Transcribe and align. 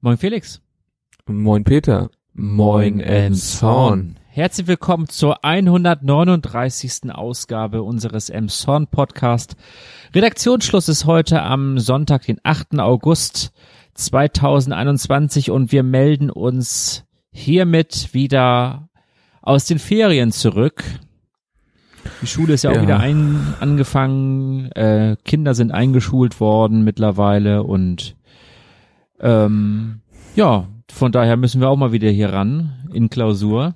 Moin 0.00 0.16
Felix. 0.16 0.60
Moin 1.26 1.64
Peter. 1.64 2.08
Moin 2.32 3.00
Emshorn. 3.00 4.14
Herzlich 4.28 4.68
willkommen 4.68 5.08
zur 5.08 5.44
139. 5.44 7.10
Ausgabe 7.12 7.82
unseres 7.82 8.30
Emshorn 8.30 8.86
Podcast. 8.86 9.56
Redaktionsschluss 10.14 10.88
ist 10.88 11.04
heute 11.06 11.42
am 11.42 11.80
Sonntag, 11.80 12.26
den 12.26 12.38
8. 12.44 12.78
August 12.78 13.50
2021 13.94 15.50
und 15.50 15.72
wir 15.72 15.82
melden 15.82 16.30
uns 16.30 17.04
hiermit 17.32 18.14
wieder 18.14 18.90
aus 19.42 19.64
den 19.64 19.80
Ferien 19.80 20.30
zurück. 20.30 20.84
Die 22.22 22.28
Schule 22.28 22.54
ist 22.54 22.62
ja, 22.62 22.70
ja. 22.70 22.78
auch 22.78 22.82
wieder 22.82 23.00
ein, 23.00 23.54
angefangen, 23.58 24.70
äh, 24.76 25.16
Kinder 25.24 25.54
sind 25.54 25.72
eingeschult 25.72 26.38
worden 26.38 26.84
mittlerweile 26.84 27.64
und 27.64 28.14
ähm, 29.20 30.00
ja, 30.34 30.68
von 30.90 31.12
daher 31.12 31.36
müssen 31.36 31.60
wir 31.60 31.68
auch 31.68 31.76
mal 31.76 31.92
wieder 31.92 32.10
hier 32.10 32.32
ran 32.32 32.72
in 32.92 33.10
Klausur. 33.10 33.74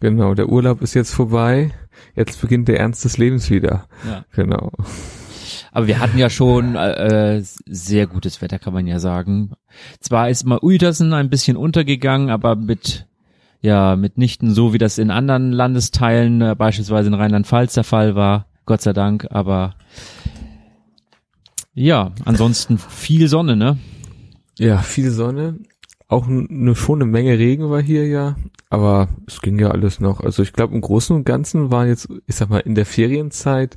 Genau, 0.00 0.34
der 0.34 0.48
Urlaub 0.48 0.82
ist 0.82 0.94
jetzt 0.94 1.12
vorbei. 1.12 1.72
Jetzt 2.14 2.40
beginnt 2.40 2.68
der 2.68 2.78
Ernst 2.78 3.04
des 3.04 3.18
Lebens 3.18 3.50
wieder. 3.50 3.86
Ja. 4.06 4.24
Genau. 4.32 4.70
Aber 5.72 5.86
wir 5.86 6.00
hatten 6.00 6.18
ja 6.18 6.30
schon 6.30 6.76
äh, 6.76 7.42
sehr 7.42 8.06
gutes 8.06 8.40
Wetter, 8.40 8.58
kann 8.58 8.72
man 8.72 8.86
ja 8.86 8.98
sagen. 8.98 9.52
Zwar 10.00 10.30
ist 10.30 10.44
mal 10.44 10.58
Uitersen 10.62 11.12
ein 11.12 11.30
bisschen 11.30 11.56
untergegangen, 11.56 12.30
aber 12.30 12.56
mit 12.56 13.06
ja 13.60 13.96
mitnichten 13.96 14.52
so, 14.52 14.72
wie 14.72 14.78
das 14.78 14.98
in 14.98 15.10
anderen 15.10 15.52
Landesteilen, 15.52 16.40
äh, 16.40 16.54
beispielsweise 16.56 17.08
in 17.08 17.14
Rheinland-Pfalz 17.14 17.74
der 17.74 17.84
Fall 17.84 18.14
war. 18.14 18.46
Gott 18.66 18.82
sei 18.82 18.92
Dank. 18.92 19.26
Aber 19.30 19.74
ja, 21.74 22.12
ansonsten 22.24 22.78
viel 22.78 23.28
Sonne, 23.28 23.56
ne? 23.56 23.78
Ja, 24.58 24.78
viel 24.78 25.10
Sonne. 25.10 25.60
Auch 26.08 26.26
eine, 26.26 26.74
schon 26.74 27.02
eine 27.02 27.10
Menge 27.10 27.38
Regen 27.38 27.70
war 27.70 27.82
hier 27.82 28.06
ja, 28.06 28.36
aber 28.70 29.08
es 29.26 29.42
ging 29.42 29.58
ja 29.58 29.70
alles 29.70 30.00
noch. 30.00 30.20
Also 30.20 30.42
ich 30.42 30.54
glaube 30.54 30.74
im 30.74 30.80
Großen 30.80 31.14
und 31.14 31.24
Ganzen 31.24 31.70
waren 31.70 31.86
jetzt, 31.88 32.08
ich 32.26 32.34
sag 32.34 32.48
mal, 32.48 32.60
in 32.60 32.74
der 32.74 32.86
Ferienzeit 32.86 33.76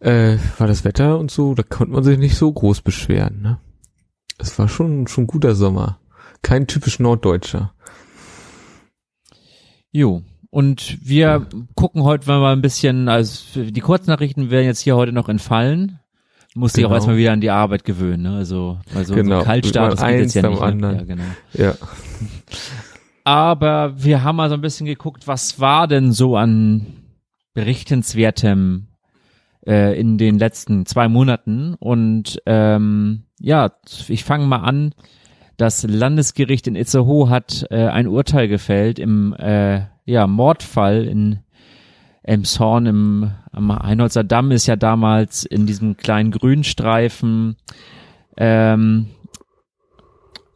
äh, 0.00 0.36
war 0.58 0.66
das 0.66 0.84
Wetter 0.84 1.18
und 1.18 1.30
so, 1.30 1.54
da 1.54 1.62
konnte 1.62 1.92
man 1.94 2.02
sich 2.02 2.18
nicht 2.18 2.36
so 2.36 2.52
groß 2.52 2.82
beschweren. 2.82 3.40
Ne? 3.40 3.60
Es 4.38 4.58
war 4.58 4.68
schon 4.68 5.06
schon 5.06 5.28
guter 5.28 5.54
Sommer, 5.54 6.00
kein 6.42 6.66
typisch 6.66 6.98
Norddeutscher. 6.98 7.72
Jo, 9.92 10.22
und 10.50 10.98
wir 11.02 11.46
gucken 11.76 12.02
heute 12.02 12.28
mal 12.28 12.52
ein 12.52 12.62
bisschen, 12.62 13.08
also 13.08 13.62
die 13.64 13.80
Kurznachrichten 13.80 14.50
werden 14.50 14.66
jetzt 14.66 14.80
hier 14.80 14.96
heute 14.96 15.12
noch 15.12 15.28
entfallen. 15.28 16.00
Muss 16.54 16.72
genau. 16.72 16.86
sich 16.86 16.90
auch 16.90 16.94
erstmal 16.94 17.16
wieder 17.16 17.32
an 17.32 17.40
die 17.40 17.50
Arbeit 17.50 17.84
gewöhnen, 17.84 18.22
ne? 18.22 18.36
Also, 18.36 18.78
also 18.94 19.14
genau. 19.14 19.40
so 19.40 19.46
Kaltstart, 19.46 19.92
das 19.94 20.06
geht 20.06 20.20
jetzt 20.20 20.34
ja 20.34 20.48
nicht. 20.48 20.60
Ne? 20.60 20.96
Ja, 20.96 21.02
genau. 21.02 21.24
Ja. 21.52 21.74
Aber 23.24 23.94
wir 23.96 24.22
haben 24.22 24.36
mal 24.36 24.48
so 24.48 24.54
ein 24.54 24.60
bisschen 24.60 24.86
geguckt, 24.86 25.26
was 25.26 25.58
war 25.58 25.88
denn 25.88 26.12
so 26.12 26.36
an 26.36 26.86
berichtenswertem 27.54 28.88
äh, 29.66 29.98
in 29.98 30.18
den 30.18 30.38
letzten 30.38 30.86
zwei 30.86 31.08
Monaten. 31.08 31.74
Und 31.74 32.40
ähm, 32.46 33.24
ja, 33.40 33.72
ich 34.08 34.24
fange 34.24 34.46
mal 34.46 34.58
an. 34.58 34.94
Das 35.56 35.84
Landesgericht 35.84 36.66
in 36.66 36.76
Itzehoe 36.76 37.30
hat 37.30 37.66
äh, 37.70 37.86
ein 37.86 38.08
Urteil 38.08 38.48
gefällt 38.48 38.98
im 38.98 39.34
äh, 39.34 39.82
ja, 40.04 40.26
Mordfall 40.26 41.04
in 41.04 41.40
Emshorn 42.24 42.86
im 42.86 43.30
am 43.52 43.70
Einholzer 43.70 44.24
Damm 44.24 44.50
ist 44.50 44.66
ja 44.66 44.74
damals 44.74 45.44
in 45.44 45.66
diesem 45.66 45.96
kleinen 45.96 46.32
Grünstreifen 46.32 47.56
ähm, 48.36 49.06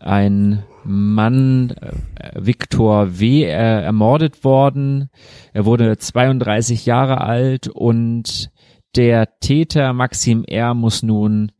ein 0.00 0.64
Mann, 0.84 1.70
äh, 1.70 1.92
Viktor 2.34 3.20
W., 3.20 3.44
äh, 3.44 3.48
ermordet 3.82 4.42
worden. 4.42 5.10
Er 5.52 5.64
wurde 5.64 5.96
32 5.96 6.86
Jahre 6.86 7.20
alt 7.20 7.68
und 7.68 8.50
der 8.96 9.38
Täter 9.40 9.92
Maxim 9.92 10.44
R. 10.44 10.74
muss 10.74 11.02
nun 11.02 11.52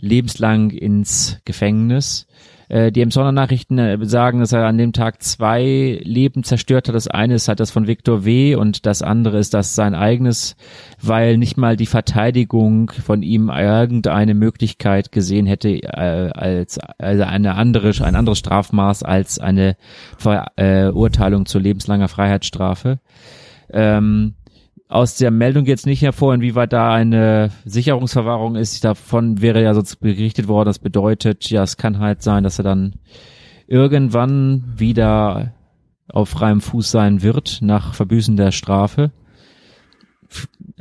lebenslang 0.00 0.70
ins 0.70 1.40
Gefängnis. 1.44 2.26
Äh, 2.68 2.90
die 2.90 3.00
Emsonner 3.00 3.32
Nachrichten 3.32 3.78
äh, 3.78 3.98
sagen, 4.02 4.40
dass 4.40 4.52
er 4.52 4.66
an 4.66 4.78
dem 4.78 4.92
Tag 4.92 5.22
zwei 5.22 6.00
Leben 6.02 6.42
zerstört 6.42 6.88
hat. 6.88 6.94
Das 6.94 7.08
eine 7.08 7.34
ist 7.34 7.48
halt 7.48 7.60
das 7.60 7.70
von 7.70 7.86
Viktor 7.86 8.24
W. 8.24 8.56
und 8.56 8.86
das 8.86 9.02
andere 9.02 9.38
ist 9.38 9.54
das 9.54 9.74
sein 9.74 9.94
eigenes, 9.94 10.56
weil 11.00 11.38
nicht 11.38 11.56
mal 11.56 11.76
die 11.76 11.86
Verteidigung 11.86 12.90
von 12.90 13.22
ihm 13.22 13.50
irgendeine 13.50 14.34
Möglichkeit 14.34 15.12
gesehen 15.12 15.46
hätte 15.46 15.68
äh, 15.70 16.30
als 16.32 16.78
also 16.98 17.22
eine 17.22 17.54
andere 17.54 17.92
ein 18.00 18.16
anderes 18.16 18.38
Strafmaß 18.38 19.02
als 19.02 19.38
eine 19.38 19.76
Verurteilung 20.18 21.42
äh, 21.42 21.46
zur 21.46 21.60
lebenslanger 21.60 22.08
Freiheitsstrafe. 22.08 22.98
Ähm, 23.70 24.34
aus 24.88 25.16
der 25.16 25.30
Meldung 25.30 25.66
jetzt 25.66 25.86
nicht 25.86 26.02
hervor, 26.02 26.34
inwieweit 26.34 26.72
da 26.72 26.94
eine 26.94 27.50
Sicherungsverwahrung 27.64 28.56
ist. 28.56 28.84
Davon 28.84 29.40
wäre 29.40 29.62
ja 29.62 29.74
sonst 29.74 29.96
berichtet 29.96 30.46
worden. 30.48 30.68
Das 30.68 30.78
bedeutet, 30.78 31.50
ja, 31.50 31.62
es 31.62 31.76
kann 31.76 31.98
halt 31.98 32.22
sein, 32.22 32.44
dass 32.44 32.58
er 32.58 32.64
dann 32.64 32.94
irgendwann 33.66 34.64
wieder 34.76 35.54
auf 36.08 36.28
freiem 36.28 36.60
Fuß 36.60 36.90
sein 36.90 37.22
wird 37.22 37.58
nach 37.62 37.94
Verbüßen 37.94 38.36
der 38.36 38.52
Strafe. 38.52 39.10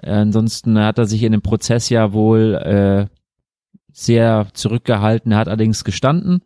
Ansonsten 0.01 0.77
hat 0.79 0.99
er 0.99 1.05
sich 1.05 1.23
in 1.23 1.31
dem 1.31 1.41
Prozess 1.41 1.89
ja 1.89 2.13
wohl 2.13 2.55
äh, 2.55 3.07
sehr 3.91 4.47
zurückgehalten. 4.53 5.35
Hat 5.35 5.47
allerdings 5.47 5.83
gestanden. 5.83 6.41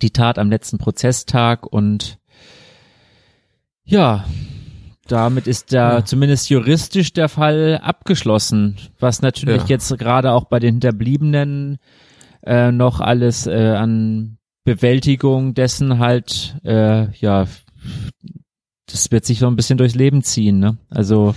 Die 0.00 0.10
Tat 0.10 0.38
am 0.38 0.48
letzten 0.48 0.78
Prozesstag 0.78 1.66
und 1.66 2.18
ja, 3.84 4.24
damit 5.10 5.46
ist 5.46 5.72
da 5.72 5.98
ja. 5.98 6.04
zumindest 6.04 6.50
juristisch 6.50 7.12
der 7.12 7.28
Fall 7.28 7.80
abgeschlossen, 7.82 8.76
was 8.98 9.22
natürlich 9.22 9.62
ja. 9.62 9.68
jetzt 9.68 9.96
gerade 9.98 10.32
auch 10.32 10.44
bei 10.44 10.58
den 10.58 10.74
Hinterbliebenen 10.74 11.78
äh, 12.42 12.70
noch 12.70 13.00
alles 13.00 13.46
äh, 13.46 13.74
an 13.76 14.38
Bewältigung 14.64 15.54
dessen 15.54 15.98
halt, 15.98 16.56
äh, 16.64 17.10
ja, 17.16 17.46
das 18.86 19.10
wird 19.10 19.24
sich 19.24 19.38
so 19.38 19.46
ein 19.46 19.56
bisschen 19.56 19.78
durchs 19.78 19.94
Leben 19.94 20.22
ziehen, 20.22 20.58
ne? 20.58 20.78
Also. 20.90 21.34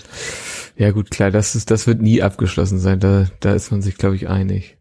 Ja 0.76 0.92
gut, 0.92 1.12
klar, 1.12 1.32
das 1.32 1.56
ist, 1.56 1.72
das 1.72 1.88
wird 1.88 2.02
nie 2.02 2.22
abgeschlossen 2.22 2.80
sein, 2.80 3.00
da, 3.00 3.28
da 3.40 3.54
ist 3.54 3.72
man 3.72 3.82
sich, 3.82 3.98
glaube 3.98 4.16
ich, 4.16 4.28
einig. 4.28 4.78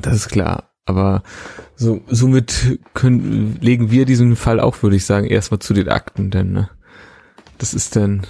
Das 0.00 0.14
ist 0.14 0.28
klar. 0.28 0.70
Aber 0.84 1.22
so, 1.76 2.00
somit 2.06 2.78
können, 2.94 3.58
legen 3.60 3.90
wir 3.90 4.06
diesen 4.06 4.36
Fall 4.36 4.58
auch, 4.58 4.82
würde 4.82 4.96
ich 4.96 5.04
sagen, 5.04 5.26
erstmal 5.26 5.58
zu 5.58 5.74
den 5.74 5.88
Akten, 5.88 6.30
denn, 6.30 6.52
ne? 6.52 6.70
Das 7.58 7.74
ist 7.74 7.96
dann 7.96 8.22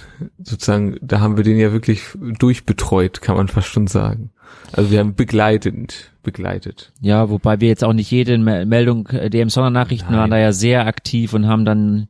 sozusagen, 0.43 0.97
da 1.01 1.19
haben 1.19 1.37
wir 1.37 1.43
den 1.43 1.57
ja 1.57 1.71
wirklich 1.71 2.01
durchbetreut, 2.17 3.21
kann 3.21 3.37
man 3.37 3.47
fast 3.47 3.67
schon 3.67 3.87
sagen. 3.87 4.31
Also 4.71 4.91
wir 4.91 4.99
haben 4.99 5.15
begleitend, 5.15 6.11
begleitet. 6.23 6.91
Ja, 7.01 7.29
wobei 7.29 7.61
wir 7.61 7.67
jetzt 7.67 7.83
auch 7.83 7.93
nicht 7.93 8.11
jede 8.11 8.37
Meldung, 8.37 9.07
äh, 9.07 9.29
DM 9.29 9.49
Sondernachrichten 9.49 10.15
waren 10.15 10.31
da 10.31 10.37
ja 10.37 10.51
sehr 10.51 10.87
aktiv 10.87 11.33
und 11.33 11.47
haben 11.47 11.65
dann 11.65 12.07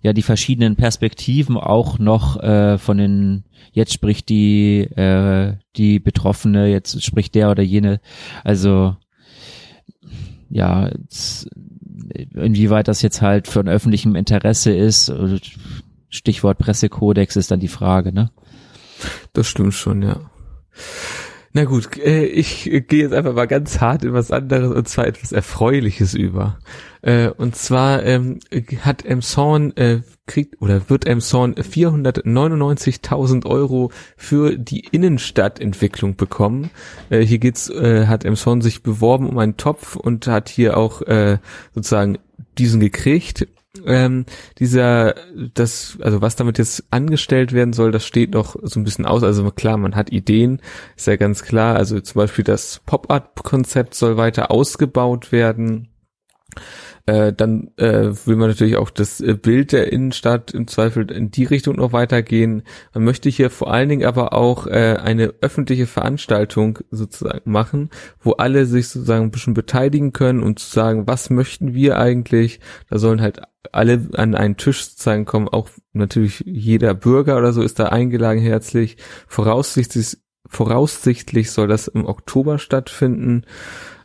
ja 0.00 0.12
die 0.12 0.22
verschiedenen 0.22 0.76
Perspektiven 0.76 1.56
auch 1.56 1.98
noch 1.98 2.40
äh, 2.40 2.78
von 2.78 2.98
den 2.98 3.44
jetzt 3.72 3.92
spricht 3.92 4.28
die 4.28 4.80
äh, 4.80 5.54
die 5.76 5.98
Betroffene, 5.98 6.68
jetzt 6.68 7.04
spricht 7.04 7.34
der 7.34 7.50
oder 7.50 7.62
jene. 7.62 8.00
Also 8.44 8.96
ja, 10.50 10.90
inwieweit 12.34 12.88
das 12.88 13.02
jetzt 13.02 13.22
halt 13.22 13.48
von 13.48 13.68
öffentlichem 13.68 14.14
Interesse 14.14 14.74
ist, 14.74 15.10
Stichwort 16.10 16.58
Pressekodex 16.58 17.36
ist 17.36 17.50
dann 17.50 17.60
die 17.60 17.68
Frage, 17.68 18.12
ne? 18.12 18.30
Das 19.32 19.46
stimmt 19.46 19.74
schon, 19.74 20.02
ja. 20.02 20.30
Na 21.54 21.64
gut, 21.64 21.96
äh, 21.96 22.24
ich 22.24 22.64
gehe 22.64 23.02
jetzt 23.04 23.14
einfach 23.14 23.32
mal 23.34 23.46
ganz 23.46 23.80
hart 23.80 24.04
in 24.04 24.12
was 24.12 24.30
anderes 24.30 24.70
und 24.70 24.86
zwar 24.86 25.06
etwas 25.06 25.32
Erfreuliches 25.32 26.14
über. 26.14 26.58
Äh, 27.00 27.30
und 27.30 27.56
zwar 27.56 28.04
ähm, 28.04 28.38
hat 28.82 29.04
Emson 29.04 29.74
äh, 29.76 30.02
kriegt 30.26 30.60
oder 30.60 30.90
wird 30.90 31.06
Emson 31.06 31.54
499.000 31.54 33.46
Euro 33.46 33.90
für 34.16 34.58
die 34.58 34.80
Innenstadtentwicklung 34.90 36.16
bekommen. 36.16 36.70
Hier 37.08 37.38
geht's, 37.38 37.70
hat 37.70 38.26
Emson 38.26 38.60
sich 38.60 38.82
beworben 38.82 39.26
um 39.26 39.38
einen 39.38 39.56
Topf 39.56 39.96
und 39.96 40.26
hat 40.26 40.50
hier 40.50 40.76
auch 40.76 41.00
sozusagen 41.74 42.18
diesen 42.58 42.78
gekriegt 42.80 43.48
ähm, 43.84 44.24
dieser, 44.58 45.14
das, 45.54 45.98
also 46.00 46.20
was 46.20 46.36
damit 46.36 46.58
jetzt 46.58 46.84
angestellt 46.90 47.52
werden 47.52 47.72
soll, 47.72 47.92
das 47.92 48.06
steht 48.06 48.32
noch 48.32 48.56
so 48.62 48.80
ein 48.80 48.84
bisschen 48.84 49.06
aus. 49.06 49.22
Also 49.22 49.50
klar, 49.50 49.76
man 49.76 49.94
hat 49.94 50.10
Ideen, 50.10 50.60
ist 50.96 51.06
ja 51.06 51.16
ganz 51.16 51.42
klar. 51.42 51.76
Also 51.76 52.00
zum 52.00 52.18
Beispiel 52.20 52.44
das 52.44 52.80
Pop-Art-Konzept 52.86 53.94
soll 53.94 54.16
weiter 54.16 54.50
ausgebaut 54.50 55.32
werden. 55.32 55.88
Äh, 57.06 57.32
dann 57.32 57.70
äh, 57.76 58.10
will 58.26 58.36
man 58.36 58.48
natürlich 58.48 58.76
auch 58.76 58.90
das 58.90 59.20
äh, 59.20 59.34
Bild 59.34 59.72
der 59.72 59.92
Innenstadt 59.92 60.50
im 60.50 60.66
Zweifel 60.66 61.10
in 61.10 61.30
die 61.30 61.44
Richtung 61.44 61.76
noch 61.76 61.92
weitergehen. 61.92 62.62
Man 62.92 63.04
möchte 63.04 63.30
hier 63.30 63.48
vor 63.48 63.72
allen 63.72 63.88
Dingen 63.88 64.06
aber 64.06 64.34
auch 64.34 64.66
äh, 64.66 64.98
eine 65.02 65.32
öffentliche 65.40 65.86
Veranstaltung 65.86 66.80
sozusagen 66.90 67.50
machen, 67.50 67.88
wo 68.20 68.32
alle 68.32 68.66
sich 68.66 68.88
sozusagen 68.88 69.24
ein 69.24 69.30
bisschen 69.30 69.54
beteiligen 69.54 70.12
können 70.12 70.42
und 70.42 70.58
zu 70.58 70.70
sagen, 70.70 71.06
was 71.06 71.30
möchten 71.30 71.72
wir 71.72 71.98
eigentlich? 71.98 72.60
Da 72.90 72.98
sollen 72.98 73.22
halt 73.22 73.40
alle 73.72 74.08
an 74.14 74.34
einen 74.34 74.56
Tisch 74.56 74.84
sozusagen 74.84 75.24
kommen, 75.24 75.48
auch 75.48 75.70
natürlich 75.92 76.42
jeder 76.46 76.94
Bürger 76.94 77.38
oder 77.38 77.52
so 77.52 77.62
ist 77.62 77.78
da 77.78 77.86
eingeladen 77.86 78.40
herzlich. 78.40 78.98
Voraussichtlich, 79.26 80.18
voraussichtlich 80.46 81.50
soll 81.50 81.68
das 81.68 81.88
im 81.88 82.04
Oktober 82.04 82.58
stattfinden. 82.58 83.44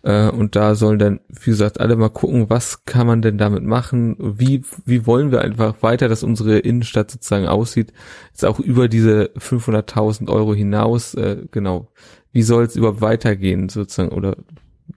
Äh, 0.03 0.29
und 0.29 0.55
da 0.55 0.75
sollen 0.75 0.99
dann, 0.99 1.19
wie 1.29 1.51
gesagt, 1.51 1.79
alle 1.79 1.95
mal 1.95 2.09
gucken, 2.09 2.49
was 2.49 2.85
kann 2.85 3.07
man 3.07 3.21
denn 3.21 3.37
damit 3.37 3.63
machen? 3.63 4.15
Wie, 4.19 4.63
wie 4.85 5.07
wollen 5.07 5.31
wir 5.31 5.41
einfach 5.41 5.81
weiter, 5.81 6.09
dass 6.09 6.23
unsere 6.23 6.59
Innenstadt 6.59 7.09
sozusagen 7.09 7.47
aussieht? 7.47 7.93
Jetzt 8.31 8.45
auch 8.45 8.59
über 8.59 8.87
diese 8.87 9.31
500.000 9.37 10.29
Euro 10.29 10.53
hinaus, 10.53 11.13
äh, 11.15 11.43
genau. 11.51 11.89
Wie 12.31 12.43
soll 12.43 12.65
es 12.65 12.75
überhaupt 12.75 13.01
weitergehen 13.01 13.69
sozusagen? 13.69 14.09
Oder 14.09 14.37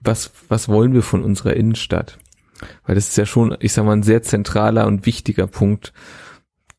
was, 0.01 0.31
was 0.49 0.67
wollen 0.67 0.93
wir 0.93 1.03
von 1.03 1.23
unserer 1.23 1.55
Innenstadt? 1.55 2.17
Weil 2.85 2.95
das 2.95 3.09
ist 3.09 3.17
ja 3.17 3.25
schon, 3.25 3.55
ich 3.59 3.73
sag 3.73 3.85
mal, 3.85 3.93
ein 3.93 4.03
sehr 4.03 4.23
zentraler 4.23 4.87
und 4.87 5.05
wichtiger 5.05 5.47
Punkt 5.47 5.93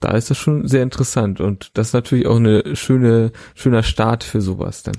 da 0.01 0.13
ist 0.13 0.31
das 0.31 0.39
schon 0.39 0.69
sehr 0.69 0.83
interessant 0.83 1.41
und 1.41 1.71
das 1.75 1.89
ist 1.89 1.93
natürlich 1.93 2.27
auch 2.27 2.37
eine 2.37 2.77
schöne, 2.77 3.33
schöner 3.55 3.83
Start 3.83 4.23
für 4.23 4.41
sowas 4.41 4.85
dann. 4.85 4.95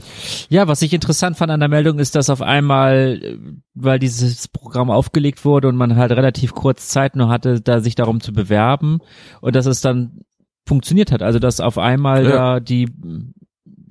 Ja, 0.50 0.68
was 0.68 0.82
ich 0.82 0.94
interessant 0.94 1.38
fand 1.38 1.52
an 1.52 1.62
der 1.62 1.70
Meldung 1.70 2.00
ist, 2.00 2.16
dass 2.16 2.30
auf 2.30 2.42
einmal, 2.42 3.38
weil 3.74 4.00
dieses 4.00 4.50
Programm 4.50 4.90
aufgelegt 4.90 5.46
wurde 5.46 5.70
und 5.70 5.78
man 5.78 5.96
halt 5.96 6.12
relativ 6.12 6.54
kurz 6.54 6.90
Zeit 6.90 7.16
nur 7.16 7.30
hatte, 7.30 7.62
da 7.62 7.80
sich 7.80 7.96
darum 7.96 8.20
zu 8.20 8.34
bewerben 8.34 9.00
und 9.40 9.56
dass 9.56 9.68
es 9.68 9.80
dann 9.80 10.22
funktioniert 10.68 11.12
hat. 11.12 11.22
Also 11.24 11.40
dass 11.40 11.62
auf 11.62 11.78
einmal 11.78 12.26
ja. 12.26 12.30
da 12.30 12.60
die 12.60 12.90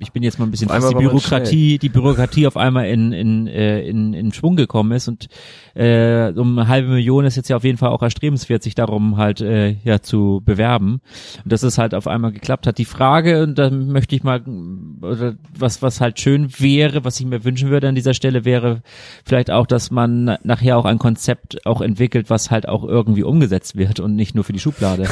ich 0.00 0.12
bin 0.12 0.22
jetzt 0.22 0.38
mal 0.38 0.46
ein 0.46 0.50
bisschen 0.50 0.68
fast 0.68 0.90
die 0.90 0.94
Bürokratie, 0.94 1.78
die 1.78 1.88
Bürokratie 1.88 2.46
auf 2.46 2.56
einmal 2.56 2.86
in, 2.86 3.12
in, 3.12 3.46
äh, 3.48 3.80
in, 3.82 4.14
in 4.14 4.32
Schwung 4.32 4.54
gekommen 4.54 4.92
ist 4.92 5.08
und 5.08 5.28
äh, 5.74 6.32
um 6.36 6.58
eine 6.58 6.68
halbe 6.68 6.88
Million 6.88 7.24
ist 7.24 7.36
jetzt 7.36 7.48
ja 7.48 7.56
auf 7.56 7.64
jeden 7.64 7.78
Fall 7.78 7.90
auch 7.90 8.02
erstrebenswert, 8.02 8.62
sich 8.62 8.74
darum 8.74 9.16
halt 9.16 9.40
äh, 9.40 9.76
ja 9.84 10.00
zu 10.00 10.40
bewerben. 10.44 11.00
Und 11.42 11.52
dass 11.52 11.62
es 11.62 11.78
halt 11.78 11.94
auf 11.94 12.06
einmal 12.06 12.32
geklappt 12.32 12.66
hat. 12.66 12.78
Die 12.78 12.84
Frage, 12.84 13.42
und 13.42 13.58
da 13.58 13.70
möchte 13.70 14.14
ich 14.14 14.22
mal, 14.22 14.42
oder 15.00 15.34
was, 15.56 15.82
was 15.82 16.00
halt 16.00 16.20
schön 16.20 16.48
wäre, 16.58 17.04
was 17.04 17.18
ich 17.18 17.26
mir 17.26 17.44
wünschen 17.44 17.70
würde 17.70 17.88
an 17.88 17.94
dieser 17.94 18.14
Stelle, 18.14 18.44
wäre 18.44 18.82
vielleicht 19.24 19.50
auch, 19.50 19.66
dass 19.66 19.90
man 19.90 20.36
nachher 20.42 20.78
auch 20.78 20.84
ein 20.84 20.98
Konzept 20.98 21.66
auch 21.66 21.80
entwickelt, 21.80 22.30
was 22.30 22.50
halt 22.50 22.68
auch 22.68 22.84
irgendwie 22.84 23.24
umgesetzt 23.24 23.76
wird 23.76 24.00
und 24.00 24.14
nicht 24.14 24.34
nur 24.34 24.44
für 24.44 24.52
die 24.52 24.60
Schublade. 24.60 25.04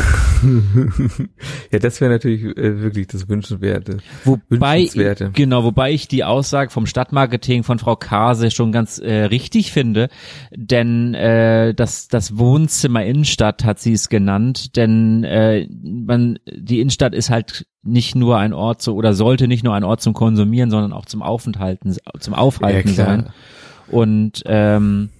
ja, 1.73 1.79
das 1.79 2.01
wäre 2.01 2.13
natürlich 2.13 2.45
äh, 2.57 2.81
wirklich 2.83 3.09
das 3.09 3.29
Wünschenswerte. 3.29 3.99
Wobei 4.25 4.76
Wobei, 4.77 5.31
genau, 5.33 5.65
wobei 5.65 5.93
ich 5.93 6.09
die 6.09 6.25
Aussage 6.25 6.71
vom 6.71 6.87
Stadtmarketing 6.87 7.63
von 7.63 7.79
Frau 7.79 7.97
Kase 7.97 8.51
schon 8.51 8.73
ganz 8.73 8.99
äh, 8.99 9.25
richtig 9.25 9.73
finde, 9.73 10.09
denn 10.55 11.15
äh, 11.15 11.75
das, 11.75 12.09
das 12.09 12.39
Wohnzimmer 12.39 13.05
Innenstadt 13.05 13.65
hat 13.65 13.79
sie 13.81 13.93
es 13.93 14.09
genannt, 14.09 14.77
denn 14.77 15.25
äh, 15.25 15.67
man, 15.83 16.39
die 16.51 16.81
Innenstadt 16.81 17.15
ist 17.15 17.31
halt 17.31 17.67
nicht 17.83 18.15
nur 18.15 18.39
ein 18.39 18.53
Ort 18.53 18.83
so 18.83 18.95
oder 18.95 19.15
sollte 19.15 19.49
nicht 19.49 19.65
nur 19.65 19.75
ein 19.75 19.85
Ort 19.85 20.01
zum 20.01 20.13
Konsumieren, 20.13 20.71
sondern 20.71 20.93
auch 20.93 21.07
zum 21.07 21.23
Aufenthalten, 21.23 21.97
zum 22.19 22.35
Aufhalten 22.35 22.89
ja, 22.89 22.95
sein. 22.95 23.27
Und 23.89 24.43
ähm, 24.47 25.11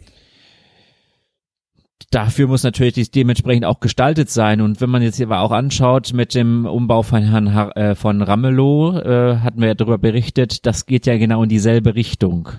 dafür 2.11 2.47
muss 2.49 2.63
natürlich 2.63 3.11
dementsprechend 3.11 3.65
auch 3.65 3.81
gestaltet 3.81 4.31
sein. 4.31 4.61
Und 4.61 4.81
wenn 4.81 4.91
man 4.91 5.03
jetzt 5.03 5.17
hier 5.17 5.27
aber 5.27 5.41
auch 5.41 5.53
anschaut 5.53 6.13
mit 6.13 6.35
dem 6.35 6.67
Umbau 6.67 7.03
von 7.03 7.23
Herrn 7.23 7.47
äh, 7.47 7.95
von 7.95 8.23
Ramelow, 8.23 8.99
äh, 8.99 9.39
hatten 9.39 9.61
wir 9.61 9.69
ja 9.69 9.75
darüber 9.75 9.99
berichtet, 9.99 10.67
das 10.67 10.87
geht 10.87 11.07
ja 11.07 11.17
genau 11.19 11.43
in 11.43 11.49
dieselbe 11.49 11.95
Richtung. 11.95 12.51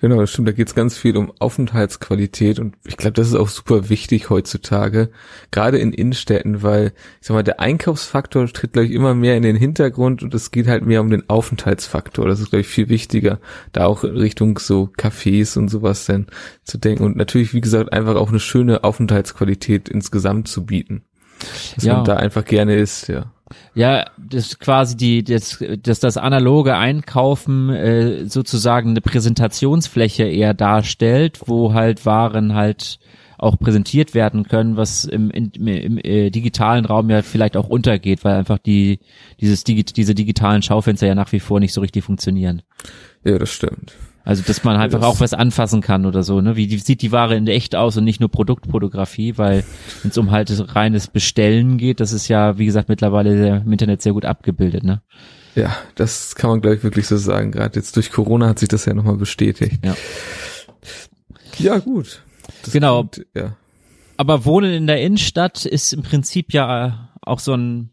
Genau, 0.00 0.18
das 0.18 0.30
stimmt. 0.30 0.48
Da 0.48 0.52
geht 0.52 0.68
es 0.68 0.74
ganz 0.74 0.96
viel 0.96 1.16
um 1.16 1.32
Aufenthaltsqualität 1.38 2.58
und 2.58 2.76
ich 2.86 2.96
glaube, 2.96 3.12
das 3.12 3.28
ist 3.28 3.34
auch 3.34 3.48
super 3.48 3.90
wichtig 3.90 4.30
heutzutage, 4.30 5.10
gerade 5.50 5.78
in 5.78 5.92
Innenstädten, 5.92 6.62
weil 6.62 6.92
ich 7.20 7.26
sag 7.26 7.34
mal, 7.34 7.42
der 7.42 7.60
Einkaufsfaktor 7.60 8.46
tritt 8.48 8.72
gleich 8.72 8.90
immer 8.90 9.14
mehr 9.14 9.36
in 9.36 9.42
den 9.42 9.56
Hintergrund 9.56 10.22
und 10.22 10.34
es 10.34 10.50
geht 10.50 10.68
halt 10.68 10.86
mehr 10.86 11.02
um 11.02 11.10
den 11.10 11.28
Aufenthaltsfaktor. 11.28 12.26
Das 12.26 12.40
ist 12.40 12.50
glaube 12.50 12.62
ich 12.62 12.68
viel 12.68 12.88
wichtiger, 12.88 13.40
da 13.72 13.86
auch 13.86 14.02
in 14.02 14.16
Richtung 14.16 14.58
so 14.58 14.90
Cafés 14.96 15.58
und 15.58 15.68
sowas 15.68 16.06
dann 16.06 16.26
zu 16.64 16.78
denken 16.78 17.04
und 17.04 17.16
natürlich, 17.16 17.52
wie 17.52 17.60
gesagt, 17.60 17.92
einfach 17.92 18.16
auch 18.16 18.30
eine 18.30 18.40
schöne 18.40 18.84
Aufenthaltsqualität 18.84 19.90
insgesamt 19.90 20.48
zu 20.48 20.64
bieten, 20.64 21.02
dass 21.74 21.84
ja. 21.84 21.96
man 21.96 22.04
da 22.04 22.16
einfach 22.16 22.46
gerne 22.46 22.76
ist, 22.76 23.08
ja. 23.08 23.32
Ja, 23.74 24.06
das 24.16 24.58
quasi 24.58 24.96
die, 24.96 25.24
das, 25.24 25.62
dass 25.82 26.00
das 26.00 26.16
analoge 26.16 26.76
Einkaufen 26.76 27.70
äh, 27.70 28.26
sozusagen 28.26 28.90
eine 28.90 29.00
Präsentationsfläche 29.00 30.24
eher 30.24 30.54
darstellt, 30.54 31.40
wo 31.46 31.72
halt 31.72 32.06
Waren 32.06 32.54
halt 32.54 32.98
auch 33.38 33.58
präsentiert 33.58 34.14
werden 34.14 34.44
können, 34.44 34.76
was 34.76 35.04
im, 35.04 35.30
im, 35.30 35.50
im 35.66 35.98
äh, 35.98 36.30
digitalen 36.30 36.84
Raum 36.84 37.08
ja 37.08 37.22
vielleicht 37.22 37.56
auch 37.56 37.68
untergeht, 37.68 38.22
weil 38.22 38.34
einfach 38.34 38.58
die 38.58 39.00
dieses 39.40 39.64
Digi 39.64 39.84
diese 39.84 40.14
digitalen 40.14 40.60
Schaufenster 40.60 41.06
ja 41.06 41.14
nach 41.14 41.32
wie 41.32 41.40
vor 41.40 41.58
nicht 41.58 41.72
so 41.72 41.80
richtig 41.80 42.04
funktionieren. 42.04 42.62
Ja, 43.24 43.38
das 43.38 43.50
stimmt. 43.50 43.94
Also, 44.24 44.42
dass 44.42 44.64
man 44.64 44.76
einfach 44.76 45.00
das 45.00 45.08
auch 45.08 45.20
was 45.20 45.32
anfassen 45.32 45.80
kann 45.80 46.04
oder 46.04 46.22
so, 46.22 46.40
ne? 46.40 46.56
Wie, 46.56 46.70
wie 46.70 46.78
sieht 46.78 47.02
die 47.02 47.12
Ware 47.12 47.36
in 47.36 47.46
der 47.46 47.54
echt 47.54 47.74
aus 47.74 47.96
und 47.96 48.04
nicht 48.04 48.20
nur 48.20 48.30
Produktfotografie, 48.30 49.38
weil 49.38 49.64
wenn 50.02 50.10
es 50.10 50.18
um 50.18 50.30
halt 50.30 50.50
reines 50.74 51.08
Bestellen 51.08 51.78
geht, 51.78 52.00
das 52.00 52.12
ist 52.12 52.28
ja, 52.28 52.58
wie 52.58 52.66
gesagt, 52.66 52.88
mittlerweile 52.88 53.62
im 53.64 53.72
Internet 53.72 54.02
sehr 54.02 54.12
gut 54.12 54.24
abgebildet, 54.24 54.84
ne? 54.84 55.02
Ja, 55.54 55.76
das 55.94 56.34
kann 56.34 56.50
man, 56.50 56.60
glaube 56.60 56.76
ich, 56.76 56.82
wirklich 56.84 57.06
so 57.06 57.16
sagen. 57.16 57.50
Gerade 57.52 57.78
jetzt 57.78 57.96
durch 57.96 58.12
Corona 58.12 58.48
hat 58.48 58.58
sich 58.58 58.68
das 58.68 58.84
ja 58.84 58.94
nochmal 58.94 59.16
bestätigt. 59.16 59.84
Ja. 59.84 59.96
Ja, 61.58 61.78
gut. 61.78 62.22
Das 62.62 62.72
genau. 62.72 63.04
Klingt, 63.04 63.28
ja. 63.34 63.56
Aber 64.16 64.44
Wohnen 64.44 64.72
in 64.72 64.86
der 64.86 65.00
Innenstadt 65.00 65.64
ist 65.64 65.92
im 65.92 66.02
Prinzip 66.02 66.52
ja 66.52 67.10
auch 67.22 67.38
so 67.38 67.54
ein 67.54 67.90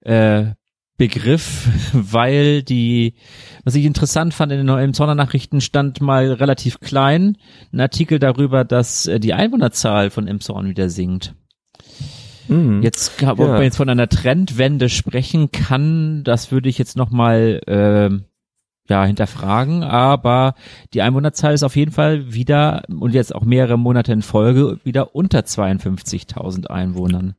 äh, 0.00 0.54
Begriff, 0.98 1.68
weil 1.92 2.62
die, 2.62 3.14
was 3.64 3.74
ich 3.74 3.84
interessant 3.84 4.34
fand, 4.34 4.52
in 4.52 4.58
den 4.58 4.66
neuen 4.66 4.92
Zorner-Nachrichten 4.92 5.60
stand 5.60 6.00
mal 6.00 6.32
relativ 6.32 6.80
klein 6.80 7.38
ein 7.72 7.80
Artikel 7.80 8.18
darüber, 8.18 8.64
dass 8.64 9.06
äh, 9.06 9.18
die 9.18 9.32
Einwohnerzahl 9.32 10.10
von 10.10 10.26
Emshorn 10.26 10.68
wieder 10.68 10.90
sinkt. 10.90 11.34
Mm, 12.48 12.82
jetzt, 12.82 13.22
ob 13.22 13.38
ja. 13.38 13.46
man 13.46 13.62
jetzt 13.62 13.76
von 13.76 13.88
einer 13.88 14.08
Trendwende 14.08 14.88
sprechen 14.88 15.52
kann, 15.52 16.24
das 16.24 16.50
würde 16.50 16.68
ich 16.68 16.78
jetzt 16.78 16.96
nochmal 16.96 17.60
äh, 17.66 18.10
ja, 18.88 19.04
hinterfragen, 19.04 19.82
aber 19.82 20.54
die 20.94 21.02
Einwohnerzahl 21.02 21.54
ist 21.54 21.62
auf 21.62 21.76
jeden 21.76 21.92
Fall 21.92 22.32
wieder 22.32 22.82
und 22.88 23.14
jetzt 23.14 23.34
auch 23.34 23.44
mehrere 23.44 23.78
Monate 23.78 24.12
in 24.12 24.22
Folge 24.22 24.78
wieder 24.84 25.14
unter 25.14 25.40
52.000 25.40 26.66
Einwohnern. 26.66 27.34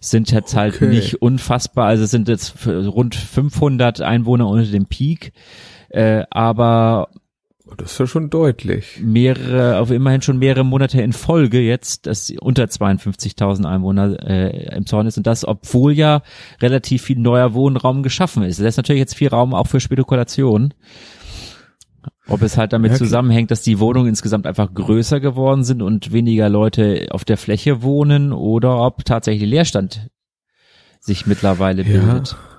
Sind 0.00 0.30
jetzt 0.30 0.54
halt 0.54 0.76
okay. 0.76 0.88
nicht 0.88 1.22
unfassbar, 1.22 1.86
also 1.86 2.04
sind 2.06 2.28
jetzt 2.28 2.66
rund 2.66 3.14
500 3.14 4.00
Einwohner 4.02 4.48
unter 4.48 4.70
dem 4.70 4.86
Peak, 4.86 5.32
äh, 5.88 6.24
aber 6.30 7.08
das 7.76 7.92
ist 7.92 7.98
ja 7.98 8.06
schon 8.06 8.30
deutlich. 8.30 9.00
Mehrere, 9.02 9.78
auf 9.78 9.90
immerhin 9.90 10.22
schon 10.22 10.38
mehrere 10.38 10.64
Monate 10.64 11.00
in 11.00 11.12
Folge 11.12 11.60
jetzt, 11.60 12.06
dass 12.06 12.32
unter 12.40 12.64
52.000 12.64 13.64
Einwohner 13.64 14.16
äh, 14.22 14.76
im 14.76 14.86
Zorn 14.86 15.06
ist 15.06 15.16
und 15.16 15.26
das, 15.26 15.46
obwohl 15.46 15.92
ja 15.92 16.22
relativ 16.60 17.02
viel 17.02 17.18
neuer 17.18 17.54
Wohnraum 17.54 18.02
geschaffen 18.02 18.42
ist. 18.42 18.60
Das 18.60 18.66
ist 18.66 18.76
natürlich 18.76 19.00
jetzt 19.00 19.14
viel 19.14 19.28
Raum 19.28 19.54
auch 19.54 19.66
für 19.66 19.80
Spekulation. 19.80 20.74
Ob 22.28 22.42
es 22.42 22.56
halt 22.56 22.72
damit 22.72 22.96
zusammenhängt, 22.96 23.50
dass 23.50 23.62
die 23.62 23.78
Wohnungen 23.78 24.08
insgesamt 24.08 24.46
einfach 24.46 24.72
größer 24.72 25.20
geworden 25.20 25.64
sind 25.64 25.82
und 25.82 26.12
weniger 26.12 26.48
Leute 26.48 27.08
auf 27.10 27.24
der 27.24 27.36
Fläche 27.36 27.82
wohnen 27.82 28.32
oder 28.32 28.78
ob 28.78 29.04
tatsächlich 29.04 29.48
Leerstand 29.48 30.08
sich 31.00 31.26
mittlerweile 31.26 31.84
bildet. 31.84 32.30
Ja. 32.32 32.51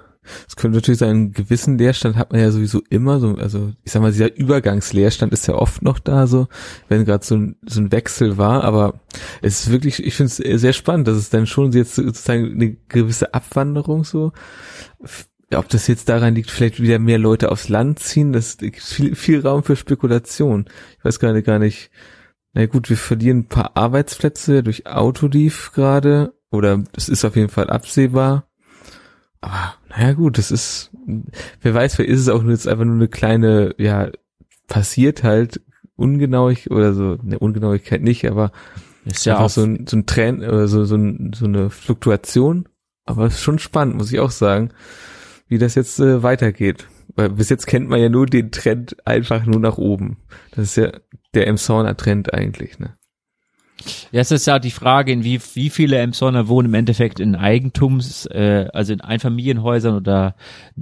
Es 0.48 0.56
könnte 0.56 0.78
natürlich 0.78 1.00
sein, 1.00 1.10
einen 1.10 1.32
gewissen 1.32 1.78
Leerstand 1.78 2.16
hat 2.16 2.32
man 2.32 2.42
ja 2.42 2.52
sowieso 2.52 2.82
immer 2.90 3.20
so, 3.20 3.36
also 3.36 3.72
ich 3.84 3.92
sag 3.92 4.02
mal, 4.02 4.12
dieser 4.12 4.36
Übergangsleerstand 4.36 5.34
ist 5.34 5.48
ja 5.48 5.56
oft 5.56 5.82
noch 5.82 6.00
da, 6.00 6.28
so, 6.28 6.48
wenn 6.90 7.06
gerade 7.06 7.26
so 7.26 7.36
ein, 7.36 7.56
so 7.66 7.82
ein 7.82 7.92
Wechsel 7.92 8.38
war, 8.38 8.64
aber 8.64 9.00
es 9.42 9.62
ist 9.62 9.72
wirklich, 9.72 10.04
ich 10.06 10.16
finde 10.16 10.32
es 10.32 10.62
sehr 10.62 10.74
spannend, 10.74 11.08
dass 11.08 11.18
es 11.18 11.30
dann 11.30 11.48
schon 11.48 11.72
jetzt 11.72 11.96
sozusagen 11.96 12.54
eine 12.54 12.76
gewisse 12.90 13.34
Abwanderung 13.34 14.04
so, 14.04 14.32
ob 15.54 15.70
das 15.70 15.88
jetzt 15.88 16.10
daran 16.10 16.36
liegt, 16.36 16.50
vielleicht 16.50 16.82
wieder 16.82 17.00
mehr 17.00 17.20
Leute 17.20 17.52
aufs 17.52 17.70
Land 17.70 18.00
ziehen, 18.00 18.34
das 18.34 18.56
ist 18.56 18.94
viel, 18.94 19.16
viel 19.16 19.42
Raum 19.42 19.64
für 19.64 19.76
Spekulation. 19.76 20.66
Ich 20.98 21.06
weiß 21.06 21.20
gerade 21.20 21.44
gar 21.44 21.60
nicht, 21.60 21.92
na 22.54 22.66
gut, 22.68 22.90
wir 22.90 22.98
verlieren 22.98 23.40
ein 23.40 23.48
paar 23.48 23.76
Arbeitsplätze 23.76 24.64
durch 24.64 24.88
Autolief 24.88 25.72
gerade, 25.74 26.34
oder 26.52 26.84
es 26.96 27.10
ist 27.10 27.26
auf 27.26 27.36
jeden 27.36 27.50
Fall 27.50 27.70
absehbar. 27.70 28.48
Aber 29.44 29.74
naja 29.90 30.14
gut, 30.14 30.38
das 30.38 30.52
ist, 30.52 30.90
wer 31.62 31.74
weiß, 31.74 31.98
wer 31.98 32.08
ist 32.08 32.22
es 32.22 32.30
auch 32.30 32.42
nur 32.42 32.52
jetzt 32.52 32.66
einfach 32.66 32.86
nur 32.86 32.96
eine 32.96 33.10
kleine, 33.10 33.76
ja, 33.78 34.10
passiert 34.68 35.26
halt 35.26 35.60
ungenauig 35.98 36.72
oder 36.72 36.94
so, 36.94 37.18
ne, 37.22 37.38
Ungenauigkeit 37.38 38.02
nicht, 38.02 38.26
aber 38.32 38.54
Ist 39.04 39.26
ja 39.26 39.40
auch 39.40 39.50
so 39.50 39.64
ein, 39.64 39.86
so 39.86 39.98
ein 39.98 40.06
Trend, 40.06 40.44
oder 40.44 40.70
so, 40.70 40.86
so, 40.86 40.96
ein, 40.96 41.34
so 41.36 41.44
eine 41.44 41.70
Fluktuation, 41.70 42.70
aber 43.06 43.26
ist 43.28 43.42
schon 43.42 43.60
spannend, 43.60 43.98
muss 43.98 44.14
ich 44.14 44.22
auch 44.22 44.32
sagen, 44.32 44.70
wie 45.50 45.58
das 45.58 45.76
jetzt 45.76 46.00
äh, 46.00 46.24
weitergeht. 46.24 46.88
Weil 47.16 47.32
bis 47.32 47.50
jetzt 47.50 47.68
kennt 47.68 47.90
man 47.90 48.00
ja 48.00 48.08
nur 48.08 48.26
den 48.26 48.50
Trend 48.50 48.96
einfach 49.06 49.46
nur 49.46 49.60
nach 49.60 49.78
oben. 49.78 50.20
Das 50.52 50.70
ist 50.70 50.78
ja 50.78 50.90
der 51.34 51.48
Emsona-Trend 51.48 52.34
eigentlich, 52.34 52.80
ne? 52.80 52.96
Ja, 54.12 54.22
es 54.22 54.32
ist 54.32 54.48
ja 54.48 54.60
die 54.60 54.72
Frage, 54.72 55.12
in 55.12 55.24
wie, 55.24 55.40
wie 55.56 55.70
viele 55.70 55.98
Emsonner 55.98 56.48
wohnen 56.48 56.70
im 56.70 56.74
Endeffekt 56.74 57.20
in 57.20 57.36
Eigentums, 57.36 58.26
äh, 58.28 58.68
also 58.74 58.94
in 58.94 59.02
Einfamilienhäusern 59.02 59.96
oder, 59.96 60.36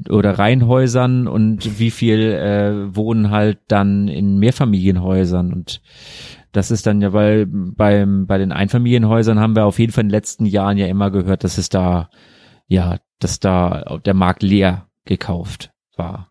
oder 0.10 0.38
Reihenhäusern 0.38 1.28
und 1.28 1.80
wie 1.80 1.92
viel 1.92 2.20
äh, 2.20 2.96
wohnen 2.96 3.32
halt 3.32 3.60
dann 3.68 4.08
in 4.08 4.38
Mehrfamilienhäusern 4.38 5.54
und 5.54 5.82
das 6.52 6.70
ist 6.70 6.86
dann 6.86 7.02
ja, 7.02 7.14
weil 7.14 7.46
beim, 7.48 8.28
bei 8.28 8.38
den 8.38 8.52
Einfamilienhäusern 8.52 9.40
haben 9.40 9.56
wir 9.56 9.66
auf 9.66 9.80
jeden 9.80 9.94
Fall 9.94 10.04
in 10.04 10.10
den 10.10 10.16
letzten 10.16 10.46
Jahren 10.46 10.78
ja 10.78 10.88
immer 10.88 11.10
gehört, 11.10 11.44
dass 11.44 11.58
es 11.58 11.70
da, 11.70 12.10
ja, 12.68 13.00
dass 13.20 13.40
da 13.40 14.00
der 14.06 14.14
Markt 14.14 14.44
leer 14.44 14.90
gekauft 15.06 15.72
war. 15.96 16.30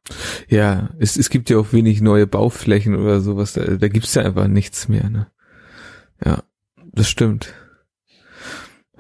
Ja, 0.49 0.91
es, 0.99 1.17
es 1.17 1.31
gibt 1.31 1.49
ja 1.49 1.57
auch 1.57 1.73
wenig 1.73 2.03
neue 2.03 2.27
Bauflächen 2.27 2.97
oder 2.97 3.21
sowas, 3.21 3.55
da, 3.55 3.65
da 3.65 3.89
gibt's 3.89 4.15
ja 4.15 4.23
einfach 4.23 4.47
nichts 4.47 4.89
mehr, 4.89 5.09
ne? 5.09 5.29
Ja, 6.23 6.43
das 6.93 7.09
stimmt. 7.09 7.55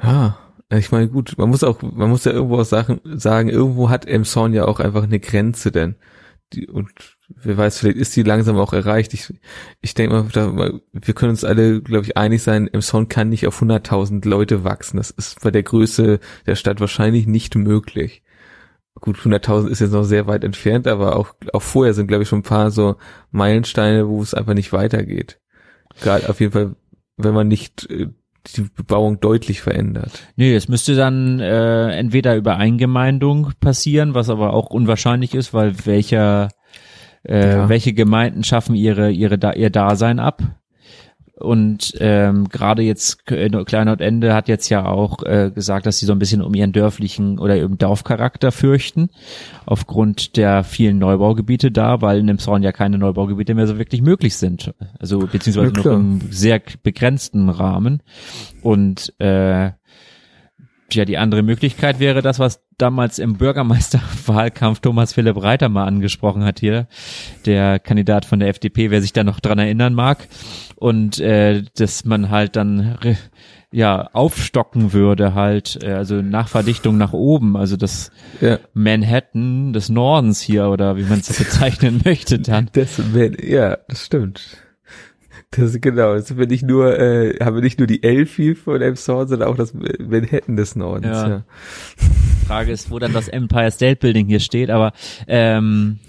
Ja, 0.02 0.38
ich 0.73 0.92
meine, 0.92 1.09
gut, 1.09 1.37
man 1.37 1.49
muss 1.50 1.64
auch, 1.64 1.82
man 1.82 2.09
muss 2.09 2.25
ja 2.25 2.32
irgendwo 2.32 2.59
auch 2.59 2.64
sagen, 2.64 3.00
sagen 3.04 3.49
irgendwo 3.49 3.90
hat 3.90 4.06
Emson 4.06 4.52
ja 4.52 4.66
auch 4.66 4.80
einfach 4.80 5.02
eine 5.02 5.20
Grenze, 5.20 5.73
denn 5.73 5.97
die, 6.52 6.66
und 6.66 6.90
wer 7.28 7.56
weiß, 7.56 7.78
vielleicht 7.78 7.99
ist 7.99 8.16
die 8.16 8.23
langsam 8.23 8.59
auch 8.59 8.73
erreicht. 8.73 9.14
Ich, 9.14 9.32
ich 9.80 9.94
denke 9.94 10.14
mal, 10.14 10.26
da, 10.32 10.80
wir 10.92 11.14
können 11.14 11.30
uns 11.30 11.44
alle, 11.44 11.80
glaube 11.80 12.04
ich, 12.06 12.16
einig 12.16 12.42
sein, 12.42 12.68
Emson 12.68 13.09
kann 13.09 13.28
nicht 13.28 13.47
auf 13.47 13.62
100.000 13.62 14.26
Leute 14.28 14.64
wachsen. 14.64 14.97
Das 14.97 15.11
ist 15.11 15.40
bei 15.42 15.50
der 15.50 15.62
Größe 15.62 16.18
der 16.47 16.56
Stadt 16.56 16.80
wahrscheinlich 16.80 17.26
nicht 17.26 17.54
möglich. 17.54 18.23
Gut, 19.00 19.18
100.000 19.18 19.68
ist 19.68 19.80
jetzt 19.80 19.92
noch 19.92 20.04
sehr 20.04 20.26
weit 20.26 20.44
entfernt, 20.44 20.87
aber 20.87 21.16
auch, 21.16 21.35
auch 21.52 21.62
vorher 21.62 21.94
sind, 21.94 22.09
glaube 22.09 22.25
ich, 22.25 22.28
schon 22.28 22.40
ein 22.40 22.44
paar 22.44 22.70
so 22.70 22.97
Meilensteine, 23.30 24.09
wo 24.09 24.20
es 24.20 24.35
einfach 24.35 24.54
nicht 24.54 24.73
weitergeht. 24.73 25.40
Gerade 26.00 26.28
auf 26.28 26.40
jeden 26.40 26.52
Fall, 26.52 26.75
wenn 27.25 27.35
man 27.35 27.49
nicht 27.49 27.89
äh, 27.91 28.09
die 28.47 28.62
Bebauung 28.75 29.21
deutlich 29.21 29.61
verändert. 29.61 30.27
Nee, 30.37 30.55
es 30.55 30.69
müsste 30.69 30.95
dann 30.95 31.41
äh, 31.41 31.91
entweder 31.91 32.37
über 32.37 32.57
Eingemeindung 32.57 33.53
passieren, 33.61 34.15
was 34.15 34.31
aber 34.31 34.55
auch 34.55 34.71
unwahrscheinlich 34.71 35.35
ist, 35.35 35.53
weil 35.53 35.87
welcher 35.87 36.49
äh, 37.23 37.50
ja. 37.50 37.69
welche 37.69 37.93
Gemeinden 37.93 38.45
schaffen 38.45 38.75
ihre 38.75 39.11
ihre 39.11 39.39
ihr 39.57 39.71
Dasein 39.71 40.19
ab? 40.19 40.43
Und 41.40 41.94
ähm, 42.00 42.49
gerade 42.49 42.82
jetzt 42.82 43.26
Kleinhautende 43.26 44.35
hat 44.35 44.49
jetzt 44.49 44.68
ja 44.68 44.85
auch 44.85 45.23
äh, 45.25 45.50
gesagt, 45.50 45.87
dass 45.87 45.99
sie 45.99 46.06
so 46.06 46.12
ein 46.12 46.18
bisschen 46.18 46.42
um 46.42 46.54
ihren 46.54 46.73
dörflichen 46.73 47.38
oder 47.38 47.56
ihren 47.56 47.78
Dorfcharakter 47.78 48.52
fürchten, 48.52 49.11
aufgrund 49.66 50.37
der 50.37 50.64
vielen 50.64 50.99
Neubaugebiete 50.99 51.70
da, 51.70 52.02
weil 52.02 52.18
in 52.18 52.26
dem 52.26 52.38
Zorn 52.38 52.62
ja 52.62 52.73
keine 52.73 52.99
Neubaugebiete 52.99 53.54
mehr 53.54 53.66
so 53.66 53.78
wirklich 53.78 54.02
möglich 54.02 54.37
sind. 54.37 54.75
Also 54.99 55.20
beziehungsweise 55.20 55.73
ja, 55.75 55.82
noch 55.82 55.87
im 55.87 56.20
sehr 56.30 56.61
begrenzten 56.82 57.49
Rahmen. 57.49 58.02
Und 58.62 59.14
äh, 59.18 59.70
ja, 60.92 61.04
die 61.04 61.18
andere 61.18 61.42
Möglichkeit 61.42 62.00
wäre 62.00 62.23
das, 62.23 62.38
was 62.38 62.61
damals 62.80 63.18
im 63.18 63.34
Bürgermeisterwahlkampf 63.34 64.80
Thomas 64.80 65.12
Philipp 65.12 65.42
Reiter 65.42 65.68
mal 65.68 65.87
angesprochen 65.87 66.44
hat 66.44 66.60
hier, 66.60 66.87
der 67.46 67.78
Kandidat 67.78 68.25
von 68.25 68.40
der 68.40 68.49
FDP, 68.49 68.90
wer 68.90 69.02
sich 69.02 69.12
da 69.12 69.25
noch 69.25 69.40
dran 69.40 69.58
erinnern 69.58 69.94
mag. 69.94 70.28
Und 70.76 71.20
äh, 71.20 71.62
dass 71.76 72.04
man 72.04 72.30
halt 72.30 72.56
dann 72.56 72.99
ja 73.72 74.08
aufstocken 74.12 74.92
würde 74.92 75.34
halt, 75.34 75.78
äh, 75.82 75.92
also 75.92 76.22
Nachverdichtung 76.22 76.96
nach 76.96 77.12
oben, 77.12 77.56
also 77.56 77.76
das 77.76 78.10
ja. 78.40 78.58
Manhattan 78.75 79.72
des 79.72 79.88
Nordens 79.88 80.40
hier 80.40 80.68
oder 80.68 80.96
wie 80.96 81.04
man 81.04 81.20
es 81.20 81.32
bezeichnen 81.38 82.00
möchte 82.04 82.38
dann. 82.38 82.70
Das, 82.72 83.00
ja, 83.42 83.78
das 83.88 84.06
stimmt. 84.06 84.58
Das 85.52 85.80
genau, 85.80 86.14
das 86.14 86.37
wir 86.37 86.46
nicht 86.46 86.62
nur, 86.62 86.96
äh, 86.99 87.37
haben 87.40 87.56
wir 87.56 87.62
nicht 87.62 87.78
nur 87.78 87.88
die 87.88 88.04
Elfi 88.04 88.54
von 88.54 88.80
Elmshorn, 88.80 89.26
sondern 89.26 89.49
auch 89.49 89.56
das 89.56 89.75
Manhattan 89.75 90.56
des 90.56 90.76
Nordens. 90.76 91.16
Ja. 91.16 91.28
ja. 91.28 91.44
Frage 92.50 92.73
ist, 92.73 92.90
wo 92.90 92.99
dann 92.99 93.12
das 93.12 93.28
Empire 93.28 93.71
State 93.71 94.00
Building 94.00 94.26
hier 94.26 94.40
steht, 94.40 94.71
aber 94.71 94.92
ähm, 95.28 96.00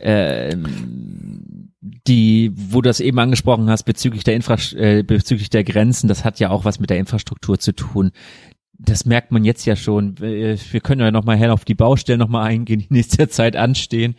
ähm, 0.00 1.68
die, 2.06 2.52
wo 2.54 2.80
du 2.80 2.88
das 2.88 3.00
eben 3.00 3.18
angesprochen 3.18 3.68
hast 3.68 3.82
bezüglich 3.82 4.24
der 4.24 4.34
Infra 4.34 4.56
äh, 4.74 5.02
bezüglich 5.02 5.50
der 5.50 5.62
Grenzen, 5.62 6.08
das 6.08 6.24
hat 6.24 6.40
ja 6.40 6.48
auch 6.48 6.64
was 6.64 6.80
mit 6.80 6.88
der 6.88 6.96
Infrastruktur 6.96 7.58
zu 7.58 7.72
tun 7.72 8.12
das 8.84 9.04
merkt 9.06 9.30
man 9.30 9.44
jetzt 9.44 9.64
ja 9.64 9.76
schon. 9.76 10.18
Wir 10.18 10.80
können 10.80 11.02
ja 11.02 11.12
noch 11.12 11.22
mal 11.22 11.36
her 11.36 11.52
auf 11.52 11.64
die 11.64 11.74
Baustellen 11.76 12.18
noch 12.18 12.28
mal 12.28 12.42
eingehen, 12.42 12.80
die 12.80 12.92
nächste 12.92 13.28
Zeit 13.28 13.54
anstehen. 13.54 14.16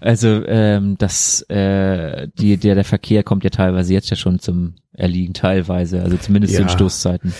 Also 0.00 0.44
ähm, 0.46 0.96
das, 0.98 1.42
äh, 1.42 2.26
die, 2.36 2.56
der 2.56 2.74
der 2.74 2.84
Verkehr 2.84 3.22
kommt 3.22 3.44
ja 3.44 3.50
teilweise 3.50 3.92
jetzt 3.92 4.10
ja 4.10 4.16
schon 4.16 4.40
zum 4.40 4.74
Erliegen 4.92 5.32
teilweise, 5.32 6.02
also 6.02 6.16
zumindest 6.16 6.54
ja. 6.54 6.62
in 6.62 6.68
Stoßzeiten. 6.68 7.32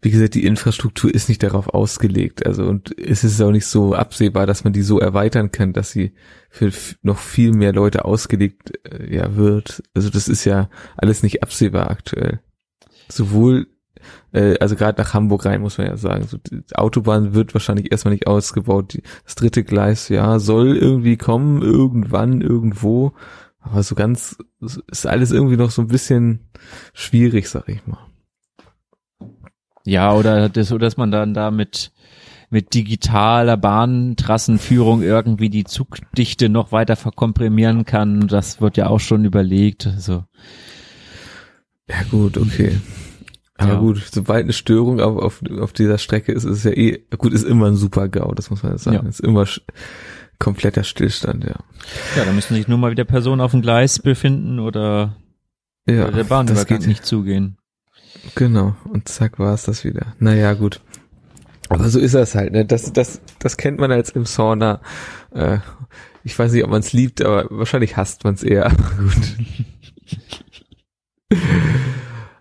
Wie 0.00 0.10
gesagt, 0.10 0.34
die 0.34 0.44
Infrastruktur 0.44 1.12
ist 1.12 1.28
nicht 1.28 1.42
darauf 1.42 1.68
ausgelegt. 1.68 2.46
Also 2.46 2.64
und 2.64 2.96
es 2.98 3.24
ist 3.24 3.40
auch 3.40 3.50
nicht 3.50 3.66
so 3.66 3.94
absehbar, 3.94 4.46
dass 4.46 4.64
man 4.64 4.72
die 4.72 4.82
so 4.82 5.00
erweitern 5.00 5.50
kann, 5.50 5.72
dass 5.72 5.90
sie 5.90 6.14
für 6.50 6.70
noch 7.02 7.18
viel 7.18 7.52
mehr 7.52 7.72
Leute 7.72 8.04
ausgelegt 8.04 8.72
äh, 8.84 9.14
ja 9.14 9.36
wird. 9.36 9.82
Also 9.94 10.10
das 10.10 10.28
ist 10.28 10.44
ja 10.44 10.70
alles 10.96 11.22
nicht 11.22 11.42
absehbar 11.42 11.90
aktuell. 11.90 12.40
Sowohl 13.08 13.66
äh, 14.32 14.56
also 14.58 14.76
gerade 14.76 15.00
nach 15.00 15.14
Hamburg 15.14 15.44
rein 15.44 15.60
muss 15.60 15.78
man 15.78 15.88
ja 15.88 15.96
sagen, 15.96 16.26
so 16.26 16.38
die 16.38 16.62
Autobahn 16.74 17.34
wird 17.34 17.54
wahrscheinlich 17.54 17.90
erstmal 17.90 18.14
nicht 18.14 18.26
ausgebaut. 18.26 18.98
Das 19.24 19.34
dritte 19.34 19.64
Gleis, 19.64 20.08
ja, 20.08 20.38
soll 20.38 20.76
irgendwie 20.76 21.16
kommen, 21.16 21.62
irgendwann, 21.62 22.40
irgendwo. 22.40 23.14
Aber 23.60 23.82
so 23.82 23.94
ganz 23.94 24.38
ist 24.60 25.06
alles 25.06 25.32
irgendwie 25.32 25.56
noch 25.56 25.70
so 25.70 25.82
ein 25.82 25.88
bisschen 25.88 26.48
schwierig, 26.92 27.48
sag 27.48 27.68
ich 27.68 27.86
mal. 27.86 27.98
Ja, 29.88 30.12
oder 30.12 30.48
das, 30.48 30.70
oder 30.70 30.86
dass 30.86 30.96
man 30.96 31.10
dann 31.10 31.34
da 31.34 31.50
mit 31.50 31.92
mit 32.50 32.72
digitaler 32.72 33.56
Bahntrassenführung 33.58 35.02
irgendwie 35.02 35.50
die 35.50 35.64
Zugdichte 35.64 36.48
noch 36.48 36.72
weiter 36.72 36.96
verkomprimieren 36.96 37.84
kann, 37.84 38.26
das 38.26 38.60
wird 38.60 38.78
ja 38.78 38.86
auch 38.86 39.00
schon 39.00 39.26
überlegt. 39.26 39.86
Also. 39.86 40.24
Ja 41.88 42.02
gut, 42.10 42.38
okay. 42.38 42.78
Aber 43.58 43.72
ja. 43.72 43.78
gut, 43.80 44.02
sobald 44.10 44.44
eine 44.44 44.52
Störung 44.52 45.00
auf, 45.00 45.18
auf, 45.18 45.42
auf 45.60 45.72
dieser 45.72 45.98
Strecke 45.98 46.32
ist, 46.32 46.44
ist 46.44 46.58
es 46.58 46.64
ja 46.64 46.70
eh, 46.70 47.02
gut, 47.18 47.34
ist 47.34 47.44
immer 47.44 47.66
ein 47.66 47.76
super 47.76 48.08
GAU, 48.08 48.32
das 48.32 48.50
muss 48.50 48.62
man 48.62 48.78
sagen. 48.78 49.04
Ja. 49.04 49.08
Ist 49.08 49.20
immer 49.20 49.44
kompletter 50.38 50.84
Stillstand, 50.84 51.44
ja. 51.44 51.56
Ja, 52.16 52.24
da 52.24 52.32
müssen 52.32 52.54
sich 52.54 52.68
nur 52.68 52.78
mal 52.78 52.92
wieder 52.92 53.04
Personen 53.04 53.40
auf 53.40 53.50
dem 53.50 53.60
Gleis 53.60 53.98
befinden 53.98 54.58
oder, 54.58 55.16
ja, 55.86 56.10
der 56.10 56.24
Bahnübergang 56.24 56.86
nicht 56.86 57.04
zugehen. 57.04 57.57
Genau, 58.34 58.76
und 58.84 59.08
zack 59.08 59.38
war 59.38 59.54
es 59.54 59.64
das 59.64 59.84
wieder. 59.84 60.14
Naja, 60.18 60.54
gut. 60.54 60.80
Aber 61.68 61.88
so 61.88 61.98
ist 61.98 62.14
das 62.14 62.34
halt, 62.34 62.52
ne? 62.52 62.64
Das, 62.64 62.92
das, 62.92 63.20
das 63.38 63.56
kennt 63.56 63.78
man 63.78 63.92
als 63.92 64.10
im 64.10 64.24
Sauna. 64.24 64.80
Äh, 65.32 65.58
ich 66.24 66.38
weiß 66.38 66.52
nicht, 66.52 66.64
ob 66.64 66.70
man 66.70 66.80
es 66.80 66.92
liebt, 66.92 67.22
aber 67.22 67.46
wahrscheinlich 67.50 67.96
hasst 67.96 68.24
man 68.24 68.34
es 68.34 68.42
eher. 68.42 68.70
gut. 68.98 69.36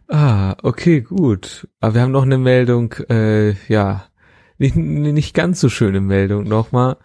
Ah, 0.07 0.55
okay, 0.63 1.01
gut. 1.01 1.67
Aber 1.81 1.95
wir 1.95 2.01
haben 2.01 2.12
noch 2.12 2.24
eine 2.24 2.38
Meldung, 2.38 2.93
äh, 3.09 3.51
ja, 3.67 4.05
nicht, 4.57 4.75
nicht 4.75 5.33
ganz 5.33 5.59
so 5.59 5.69
schöne 5.69 6.00
Meldung 6.01 6.45
nochmal. 6.45 6.97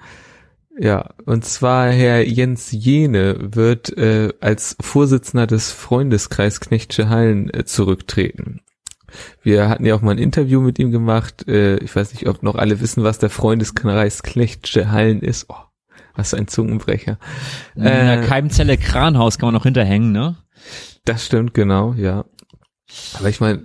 Ja, 0.79 1.11
und 1.27 1.45
zwar 1.45 1.91
Herr 1.91 2.27
Jens 2.27 2.73
Jene 2.73 3.37
wird 3.41 3.97
äh, 3.97 4.33
als 4.41 4.77
Vorsitzender 4.81 5.47
des 5.47 5.71
Freundeskreis 5.71 6.61
Knechtsche 6.61 7.09
Hallen 7.09 7.53
äh, 7.53 7.65
zurücktreten. 7.65 8.61
Wir 9.43 9.69
hatten 9.69 9.85
ja 9.85 9.95
auch 9.95 10.01
mal 10.01 10.13
ein 10.13 10.19
Interview 10.19 10.61
mit 10.61 10.79
ihm 10.79 10.91
gemacht. 10.91 11.47
Äh, 11.47 11.77
ich 11.79 11.95
weiß 11.95 12.15
nicht, 12.15 12.27
ob 12.27 12.43
noch 12.43 12.55
alle 12.55 12.81
wissen, 12.81 13.05
was 13.05 13.19
der 13.19 13.29
Freundeskreis 13.29 14.23
Knechtsche 14.23 14.91
Hallen 14.91 15.21
ist. 15.21 15.47
Oh, 15.51 15.57
was 16.15 16.33
ein 16.35 16.49
Zungenbrecher. 16.49 17.19
Äh, 17.77 18.23
Keimzelle 18.27 18.79
Kranhaus 18.79 19.39
kann 19.39 19.49
man 19.49 19.55
noch 19.55 19.65
hinterhängen, 19.65 20.13
ne? 20.13 20.37
Das 21.05 21.27
stimmt, 21.27 21.53
genau, 21.53 21.93
ja. 21.95 22.25
Aber 23.19 23.29
ich 23.29 23.41
meine, 23.41 23.63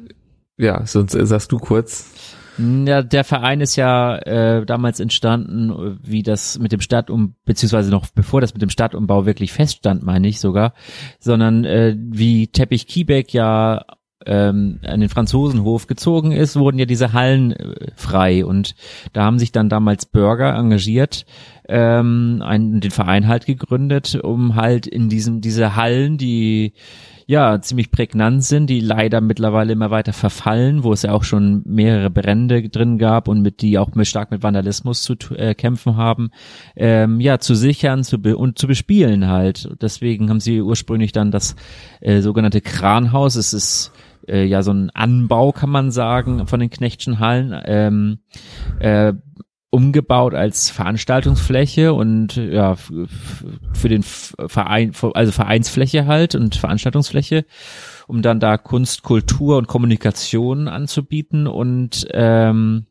ja, 0.57 0.85
sonst 0.85 1.13
äh, 1.15 1.25
sagst 1.25 1.51
du 1.51 1.59
kurz. 1.59 2.36
Ja, 2.57 3.03
der 3.03 3.23
Verein 3.23 3.61
ist 3.61 3.75
ja 3.75 4.17
äh, 4.17 4.65
damals 4.65 4.99
entstanden, 4.99 5.99
wie 6.01 6.23
das 6.23 6.57
mit 6.59 6.71
dem 6.71 6.81
Stadtum, 6.81 7.35
beziehungsweise 7.45 7.91
noch 7.91 8.07
bevor 8.13 8.41
das 8.41 8.53
mit 8.53 8.61
dem 8.61 8.69
Stadtumbau 8.69 9.25
wirklich 9.25 9.53
feststand, 9.53 10.03
meine 10.03 10.27
ich 10.27 10.39
sogar, 10.39 10.73
sondern 11.19 11.65
äh, 11.65 11.95
wie 11.97 12.47
Teppich 12.47 12.87
Kiebeck 12.87 13.33
ja 13.33 13.85
ähm, 14.25 14.79
an 14.83 14.99
den 14.99 15.09
Franzosenhof 15.09 15.87
gezogen 15.87 16.31
ist, 16.31 16.57
wurden 16.57 16.79
ja 16.79 16.85
diese 16.85 17.13
Hallen 17.13 17.51
äh, 17.51 17.91
frei. 17.95 18.45
Und 18.45 18.75
da 19.13 19.23
haben 19.23 19.39
sich 19.39 19.51
dann 19.51 19.69
damals 19.69 20.05
Bürger 20.05 20.55
engagiert, 20.55 21.25
ähm, 21.67 22.41
einen, 22.43 22.79
den 22.79 22.91
Verein 22.91 23.27
halt 23.27 23.45
gegründet, 23.45 24.15
um 24.15 24.55
halt 24.55 24.87
in 24.87 25.09
diesem, 25.09 25.41
diese 25.41 25.75
Hallen, 25.75 26.17
die 26.17 26.73
ja 27.27 27.59
ziemlich 27.61 27.91
prägnant 27.91 28.43
sind, 28.43 28.69
die 28.69 28.79
leider 28.79 29.19
mittlerweile 29.19 29.73
immer 29.73 29.91
weiter 29.91 30.13
verfallen, 30.13 30.83
wo 30.83 30.93
es 30.93 31.01
ja 31.01 31.11
auch 31.11 31.25
schon 31.25 31.61
mehrere 31.65 32.09
Brände 32.09 32.69
drin 32.69 32.97
gab 32.97 33.27
und 33.27 33.41
mit 33.41 33.61
die 33.61 33.77
auch 33.77 33.93
mit, 33.95 34.07
stark 34.07 34.31
mit 34.31 34.43
Vandalismus 34.43 35.01
zu 35.01 35.15
äh, 35.35 35.53
kämpfen 35.53 35.97
haben, 35.97 36.31
ähm, 36.77 37.19
ja 37.19 37.39
zu 37.39 37.53
sichern 37.53 38.05
zu 38.05 38.19
be 38.19 38.37
und 38.37 38.57
zu 38.57 38.67
bespielen 38.67 39.27
halt. 39.27 39.69
Deswegen 39.81 40.29
haben 40.29 40.39
sie 40.39 40.61
ursprünglich 40.61 41.11
dann 41.11 41.31
das 41.31 41.57
äh, 41.99 42.21
sogenannte 42.21 42.61
Kranhaus. 42.61 43.35
Es 43.35 43.53
ist 43.53 43.91
äh, 44.25 44.45
ja 44.45 44.63
so 44.63 44.71
ein 44.71 44.89
Anbau, 44.91 45.51
kann 45.51 45.69
man 45.69 45.91
sagen, 45.91 46.47
von 46.47 46.61
den 46.61 46.69
Knechtschen 46.69 47.19
Hallen. 47.19 47.53
Ähm, 47.65 48.19
äh, 48.79 49.13
umgebaut 49.69 50.33
als 50.33 50.69
Veranstaltungsfläche 50.69 51.93
und 51.93 52.35
ja 52.35 52.75
für 52.75 53.89
den 53.89 54.03
Verein 54.03 54.93
also 55.13 55.31
Vereinsfläche 55.31 56.05
halt 56.05 56.35
und 56.35 56.55
Veranstaltungsfläche 56.55 57.45
um 58.07 58.21
dann 58.21 58.39
da 58.39 58.57
Kunst, 58.57 59.03
Kultur 59.03 59.57
und 59.57 59.67
Kommunikation 59.67 60.67
anzubieten 60.67 61.45
und 61.45 62.07
ähm, 62.11 62.85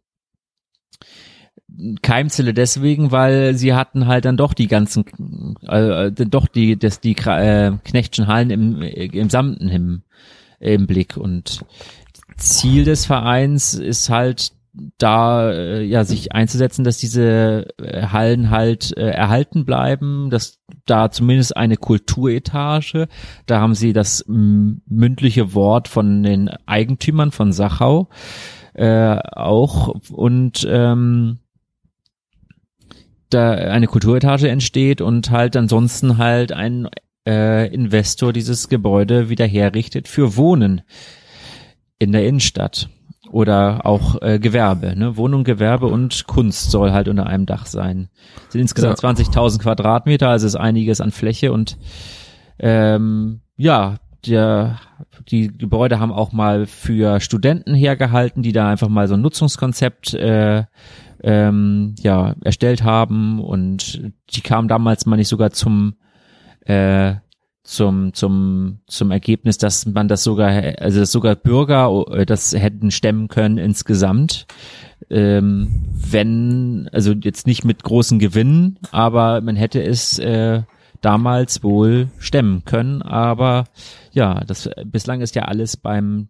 Keimzelle 2.03 2.55
deswegen, 2.55 3.11
weil 3.11 3.55
sie 3.55 3.75
hatten 3.75 4.07
halt 4.07 4.25
dann 4.25 4.37
doch 4.37 4.55
die 4.55 4.69
ganzen, 4.69 5.05
äh, 5.67 6.11
doch 6.11 6.47
die, 6.47 6.79
das, 6.79 7.01
die 7.01 7.17
äh, 7.17 7.73
Knechtschen 7.85 8.29
Hallen 8.29 8.51
im, 8.51 8.83
im 8.83 9.31
Samten 9.31 9.69
im, 9.69 10.03
im 10.61 10.87
Blick 10.87 11.17
und 11.17 11.65
Ziel 12.37 12.85
des 12.85 13.07
Vereins 13.07 13.75
ist 13.75 14.11
halt 14.11 14.53
da 14.99 15.51
äh, 15.51 15.83
ja 15.83 16.05
sich 16.05 16.33
einzusetzen, 16.33 16.85
dass 16.85 16.99
diese 16.99 17.69
äh, 17.79 18.07
Hallen 18.09 18.51
halt 18.51 18.97
äh, 18.97 19.09
erhalten 19.09 19.65
bleiben, 19.65 20.31
dass 20.31 20.61
da 20.85 21.11
zumindest 21.11 21.57
eine 21.57 21.77
Kulturetage, 21.77 23.09
da 23.47 23.61
haben 23.61 23.75
sie 23.75 23.93
das 23.93 24.25
mündliche 24.27 25.55
Wort 25.55 25.89
von 25.89 26.23
den 26.23 26.49
Eigentümern 26.67 27.31
von 27.31 27.53
Sachau 27.53 28.09
äh, 28.75 29.19
auch 29.33 29.89
und 30.11 30.67
ähm, 30.69 31.39
da 33.31 33.53
eine 33.53 33.87
Kulturetage 33.87 34.49
entsteht 34.49 35.01
und 35.01 35.31
halt 35.31 35.57
ansonsten 35.57 36.19
halt 36.19 36.53
ein 36.53 36.89
äh, 37.27 37.73
Investor 37.73 38.33
dieses 38.33 38.69
Gebäude 38.69 39.29
wieder 39.29 39.47
herrichtet 39.47 40.07
für 40.07 40.37
Wohnen 40.37 40.83
in 41.99 42.13
der 42.13 42.27
Innenstadt 42.27 42.89
oder 43.31 43.85
auch 43.85 44.21
äh, 44.23 44.39
Gewerbe, 44.39 44.97
ne? 44.97 45.17
Wohnung, 45.17 45.45
Gewerbe 45.45 45.87
und 45.87 46.27
Kunst 46.27 46.71
soll 46.71 46.93
halt 46.93 47.09
unter 47.09 47.27
einem 47.27 47.47
Dach 47.47 47.67
sein. 47.67 48.09
Das 48.45 48.53
sind 48.53 48.61
insgesamt 48.63 49.03
ja. 49.03 49.11
20.000 49.11 49.61
Quadratmeter, 49.61 50.29
also 50.29 50.47
ist 50.47 50.57
einiges 50.57 51.01
an 51.01 51.11
Fläche 51.11 51.53
und 51.53 51.79
ähm, 52.59 53.41
ja, 53.57 53.97
der, 54.27 54.81
die 55.29 55.49
Gebäude 55.57 56.01
haben 56.01 56.13
auch 56.13 56.33
mal 56.33 56.67
für 56.67 57.21
Studenten 57.21 57.75
hergehalten, 57.75 58.43
die 58.43 58.53
da 58.53 58.69
einfach 58.69 58.89
mal 58.89 59.09
so 59.09 59.15
ein 59.15 59.21
Nutzungskonzept 59.21 60.15
äh, 60.15 60.65
ähm, 61.23 61.95
ja 62.01 62.35
erstellt 62.43 62.83
haben 62.83 63.41
und 63.41 64.13
die 64.31 64.41
kamen 64.41 64.69
damals 64.69 65.07
mal 65.07 65.17
nicht 65.17 65.29
sogar 65.29 65.51
zum 65.51 65.97
äh, 66.67 67.15
zum 67.67 68.15
zum 68.15 68.79
zum 68.87 69.11
Ergebnis, 69.11 69.59
dass 69.59 69.87
man 69.87 70.09
das 70.09 70.23
sogar 70.23 70.51
also 70.79 71.01
dass 71.01 71.11
sogar 71.11 71.35
Bürger 71.35 72.07
äh, 72.13 72.25
das 72.25 72.53
hätten 72.53 72.91
stemmen 72.91 73.29
können 73.29 73.59
insgesamt, 73.59 74.47
ähm, 75.11 75.85
wenn 75.93 76.89
also 76.93 77.13
jetzt 77.13 77.47
nicht 77.47 77.65
mit 77.65 77.83
großen 77.83 78.19
Gewinnen, 78.19 78.79
aber 78.93 79.41
man 79.41 79.57
hätte 79.57 79.83
es 79.83 80.19
äh, 80.19 80.63
damals 81.01 81.63
wohl 81.63 82.09
stemmen 82.19 82.65
können, 82.65 83.03
aber 83.03 83.65
ja, 84.13 84.41
das 84.47 84.71
bislang 84.85 85.21
ist 85.21 85.35
ja 85.35 85.43
alles 85.43 85.77
beim 85.77 86.29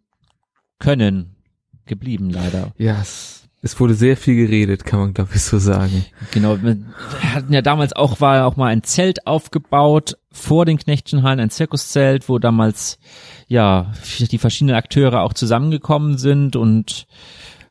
Können 0.78 1.36
geblieben 1.84 2.30
leider. 2.30 2.72
Ja, 2.78 2.98
yes. 2.98 3.35
Es 3.62 3.80
wurde 3.80 3.94
sehr 3.94 4.16
viel 4.16 4.36
geredet, 4.36 4.84
kann 4.84 5.00
man 5.00 5.14
glaube 5.14 5.30
ich 5.34 5.42
so 5.42 5.58
sagen. 5.58 6.04
Genau, 6.32 6.58
wir 6.62 6.76
hatten 7.34 7.52
ja 7.52 7.62
damals 7.62 7.94
auch, 7.94 8.20
war 8.20 8.46
auch 8.46 8.56
mal 8.56 8.68
ein 8.68 8.82
Zelt 8.82 9.26
aufgebaut 9.26 10.18
vor 10.30 10.64
den 10.64 10.78
Knechtchenhallen, 10.78 11.40
ein 11.40 11.50
Zirkuszelt, 11.50 12.28
wo 12.28 12.38
damals 12.38 12.98
ja 13.48 13.92
die 14.18 14.38
verschiedenen 14.38 14.76
Akteure 14.76 15.22
auch 15.22 15.32
zusammengekommen 15.32 16.18
sind 16.18 16.54
und 16.54 17.06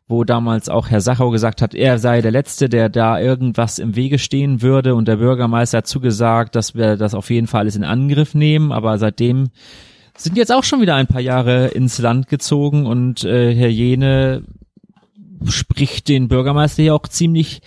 wo 0.08 0.24
damals 0.24 0.70
auch 0.70 0.90
Herr 0.90 1.02
Sachau 1.02 1.32
gesagt 1.32 1.62
hat, 1.62 1.74
er 1.74 1.98
sei 1.98 2.22
der 2.22 2.32
Letzte, 2.32 2.70
der 2.70 2.90
da 2.90 3.20
irgendwas 3.20 3.80
im 3.80 3.96
Wege 3.96 4.20
stehen 4.20 4.62
würde. 4.62 4.94
Und 4.94 5.08
der 5.08 5.16
Bürgermeister 5.16 5.80
hat 5.80 5.88
zugesagt, 5.88 6.56
dass 6.56 6.76
wir 6.76 6.96
das 6.96 7.16
auf 7.16 7.30
jeden 7.32 7.48
Fall 7.48 7.62
alles 7.62 7.76
in 7.76 7.84
Angriff 7.84 8.36
nehmen, 8.36 8.72
aber 8.72 9.00
seitdem 9.00 9.50
sind 10.16 10.38
jetzt 10.38 10.52
auch 10.52 10.64
schon 10.64 10.82
wieder 10.82 10.96
ein 10.96 11.08
paar 11.08 11.22
Jahre 11.22 11.68
ins 11.68 11.98
Land 11.98 12.28
gezogen. 12.28 12.86
Und 12.86 13.24
äh, 13.24 13.54
Herr 13.56 13.70
Jene 13.70 14.44
spricht 15.48 16.08
den 16.08 16.28
Bürgermeister 16.28 16.84
ja 16.84 16.94
auch 16.94 17.08
ziemlich 17.08 17.62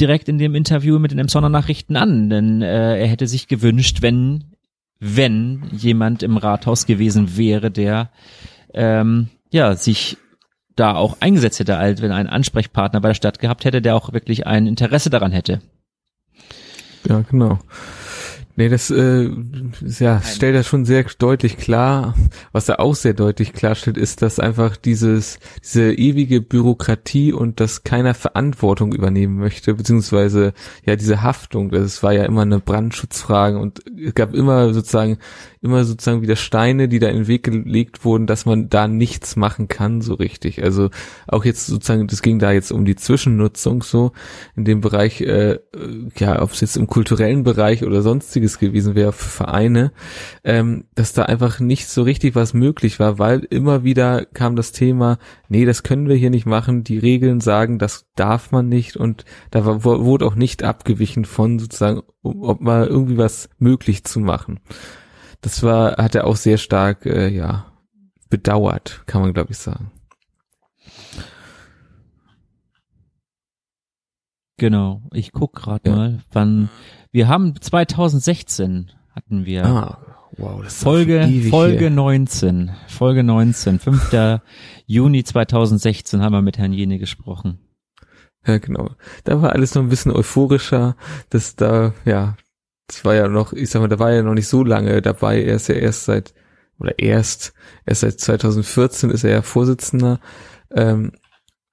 direkt 0.00 0.28
in 0.28 0.38
dem 0.38 0.54
Interview 0.54 0.98
mit 0.98 1.10
den 1.10 1.18
Emsonner 1.18 1.48
Nachrichten 1.48 1.96
an, 1.96 2.30
denn 2.30 2.62
äh, 2.62 2.98
er 2.98 3.06
hätte 3.06 3.26
sich 3.26 3.48
gewünscht, 3.48 4.02
wenn 4.02 4.44
wenn 5.00 5.64
jemand 5.72 6.22
im 6.22 6.36
Rathaus 6.38 6.86
gewesen 6.86 7.36
wäre, 7.36 7.70
der 7.70 8.10
ähm, 8.72 9.28
ja 9.50 9.74
sich 9.74 10.16
da 10.76 10.94
auch 10.94 11.18
eingesetzt 11.20 11.60
hätte, 11.60 11.76
als 11.76 12.00
wenn 12.02 12.12
ein 12.12 12.26
Ansprechpartner 12.26 13.00
bei 13.00 13.08
der 13.08 13.14
Stadt 13.14 13.38
gehabt 13.38 13.64
hätte, 13.64 13.82
der 13.82 13.96
auch 13.96 14.12
wirklich 14.12 14.46
ein 14.46 14.66
Interesse 14.66 15.10
daran 15.10 15.32
hätte. 15.32 15.60
Ja, 17.08 17.20
genau. 17.20 17.58
Nee, 18.56 18.68
das 18.68 18.88
äh, 18.90 19.28
ja, 19.98 20.22
stellt 20.22 20.54
das 20.54 20.68
schon 20.68 20.84
sehr 20.84 21.04
deutlich 21.18 21.56
klar. 21.56 22.14
Was 22.52 22.68
er 22.68 22.78
auch 22.78 22.94
sehr 22.94 23.12
deutlich 23.12 23.52
klarstellt, 23.52 23.96
ist, 23.96 24.22
dass 24.22 24.38
einfach 24.38 24.76
dieses, 24.76 25.40
diese 25.64 25.92
ewige 25.92 26.40
Bürokratie 26.40 27.32
und 27.32 27.58
dass 27.58 27.82
keiner 27.82 28.14
Verantwortung 28.14 28.94
übernehmen 28.94 29.38
möchte, 29.38 29.74
beziehungsweise 29.74 30.52
ja 30.84 30.94
diese 30.94 31.22
Haftung, 31.22 31.70
das 31.70 32.04
war 32.04 32.12
ja 32.12 32.24
immer 32.24 32.42
eine 32.42 32.60
Brandschutzfrage 32.60 33.58
und 33.58 33.80
es 33.98 34.14
gab 34.14 34.34
immer 34.34 34.72
sozusagen 34.72 35.18
immer 35.64 35.84
sozusagen 35.84 36.20
wieder 36.20 36.36
Steine, 36.36 36.88
die 36.88 36.98
da 36.98 37.08
in 37.08 37.16
den 37.16 37.26
Weg 37.26 37.44
gelegt 37.44 38.04
wurden, 38.04 38.26
dass 38.26 38.44
man 38.44 38.68
da 38.68 38.86
nichts 38.86 39.34
machen 39.34 39.66
kann 39.66 40.02
so 40.02 40.12
richtig. 40.12 40.62
Also 40.62 40.90
auch 41.26 41.46
jetzt 41.46 41.66
sozusagen, 41.66 42.06
das 42.06 42.20
ging 42.20 42.38
da 42.38 42.52
jetzt 42.52 42.70
um 42.70 42.84
die 42.84 42.96
Zwischennutzung 42.96 43.82
so 43.82 44.12
in 44.56 44.66
dem 44.66 44.82
Bereich, 44.82 45.22
äh, 45.22 45.58
ja, 46.18 46.42
ob 46.42 46.52
es 46.52 46.60
jetzt 46.60 46.76
im 46.76 46.86
kulturellen 46.86 47.44
Bereich 47.44 47.82
oder 47.82 48.02
sonstiges 48.02 48.58
gewesen 48.58 48.94
wäre 48.94 49.12
für 49.12 49.30
Vereine, 49.30 49.92
ähm, 50.44 50.84
dass 50.94 51.14
da 51.14 51.22
einfach 51.22 51.60
nicht 51.60 51.88
so 51.88 52.02
richtig 52.02 52.34
was 52.34 52.52
möglich 52.52 53.00
war, 53.00 53.18
weil 53.18 53.40
immer 53.48 53.84
wieder 53.84 54.26
kam 54.26 54.56
das 54.56 54.72
Thema, 54.72 55.18
nee, 55.48 55.64
das 55.64 55.82
können 55.82 56.08
wir 56.08 56.16
hier 56.16 56.30
nicht 56.30 56.44
machen, 56.44 56.84
die 56.84 56.98
Regeln 56.98 57.40
sagen, 57.40 57.78
das 57.78 58.04
darf 58.16 58.52
man 58.52 58.68
nicht 58.68 58.98
und 58.98 59.24
da 59.50 59.64
war, 59.64 59.82
wurde 59.82 60.26
auch 60.26 60.34
nicht 60.34 60.62
abgewichen 60.62 61.24
von 61.24 61.58
sozusagen, 61.58 62.02
ob 62.22 62.60
mal 62.60 62.86
irgendwie 62.86 63.16
was 63.16 63.48
möglich 63.58 64.04
zu 64.04 64.20
machen 64.20 64.60
das 65.44 65.62
war, 65.62 65.98
hat 65.98 66.14
er 66.14 66.26
auch 66.26 66.36
sehr 66.36 66.56
stark, 66.56 67.04
äh, 67.04 67.28
ja, 67.28 67.66
bedauert, 68.30 69.02
kann 69.04 69.20
man 69.20 69.34
glaube 69.34 69.52
ich 69.52 69.58
sagen. 69.58 69.92
Genau, 74.56 75.02
ich 75.12 75.32
guck 75.32 75.54
gerade 75.54 75.90
ja. 75.90 75.96
mal, 75.96 76.20
wann 76.32 76.70
wir 77.12 77.28
haben 77.28 77.60
2016 77.60 78.90
hatten 79.10 79.44
wir 79.44 79.66
ah, 79.66 79.98
wow, 80.38 80.62
das 80.62 80.76
ist 80.76 80.82
Folge 80.82 81.28
Folge 81.50 81.78
hier. 81.78 81.90
19, 81.90 82.70
Folge 82.88 83.22
19, 83.22 83.78
5. 83.80 84.40
Juni 84.86 85.24
2016 85.24 86.22
haben 86.22 86.32
wir 86.32 86.42
mit 86.42 86.56
Herrn 86.56 86.72
Jene 86.72 86.98
gesprochen. 86.98 87.58
Ja, 88.46 88.58
genau. 88.58 88.90
Da 89.24 89.42
war 89.42 89.52
alles 89.52 89.74
noch 89.74 89.82
ein 89.82 89.88
bisschen 89.90 90.12
euphorischer, 90.12 90.96
dass 91.28 91.56
da 91.56 91.92
ja 92.04 92.36
das 92.86 93.04
war 93.04 93.14
ja 93.14 93.28
noch, 93.28 93.52
ich 93.52 93.70
sag 93.70 93.80
mal, 93.80 93.88
da 93.88 93.98
war 93.98 94.12
ja 94.12 94.22
noch 94.22 94.34
nicht 94.34 94.48
so 94.48 94.62
lange 94.62 95.00
dabei. 95.00 95.42
Er 95.42 95.56
ist 95.56 95.68
ja 95.68 95.74
erst 95.74 96.04
seit, 96.04 96.34
oder 96.78 96.98
erst, 96.98 97.54
erst 97.86 98.02
seit 98.02 98.20
2014 98.20 99.10
ist 99.10 99.24
er 99.24 99.30
ja 99.30 99.42
Vorsitzender. 99.42 100.20
Ähm, 100.70 101.12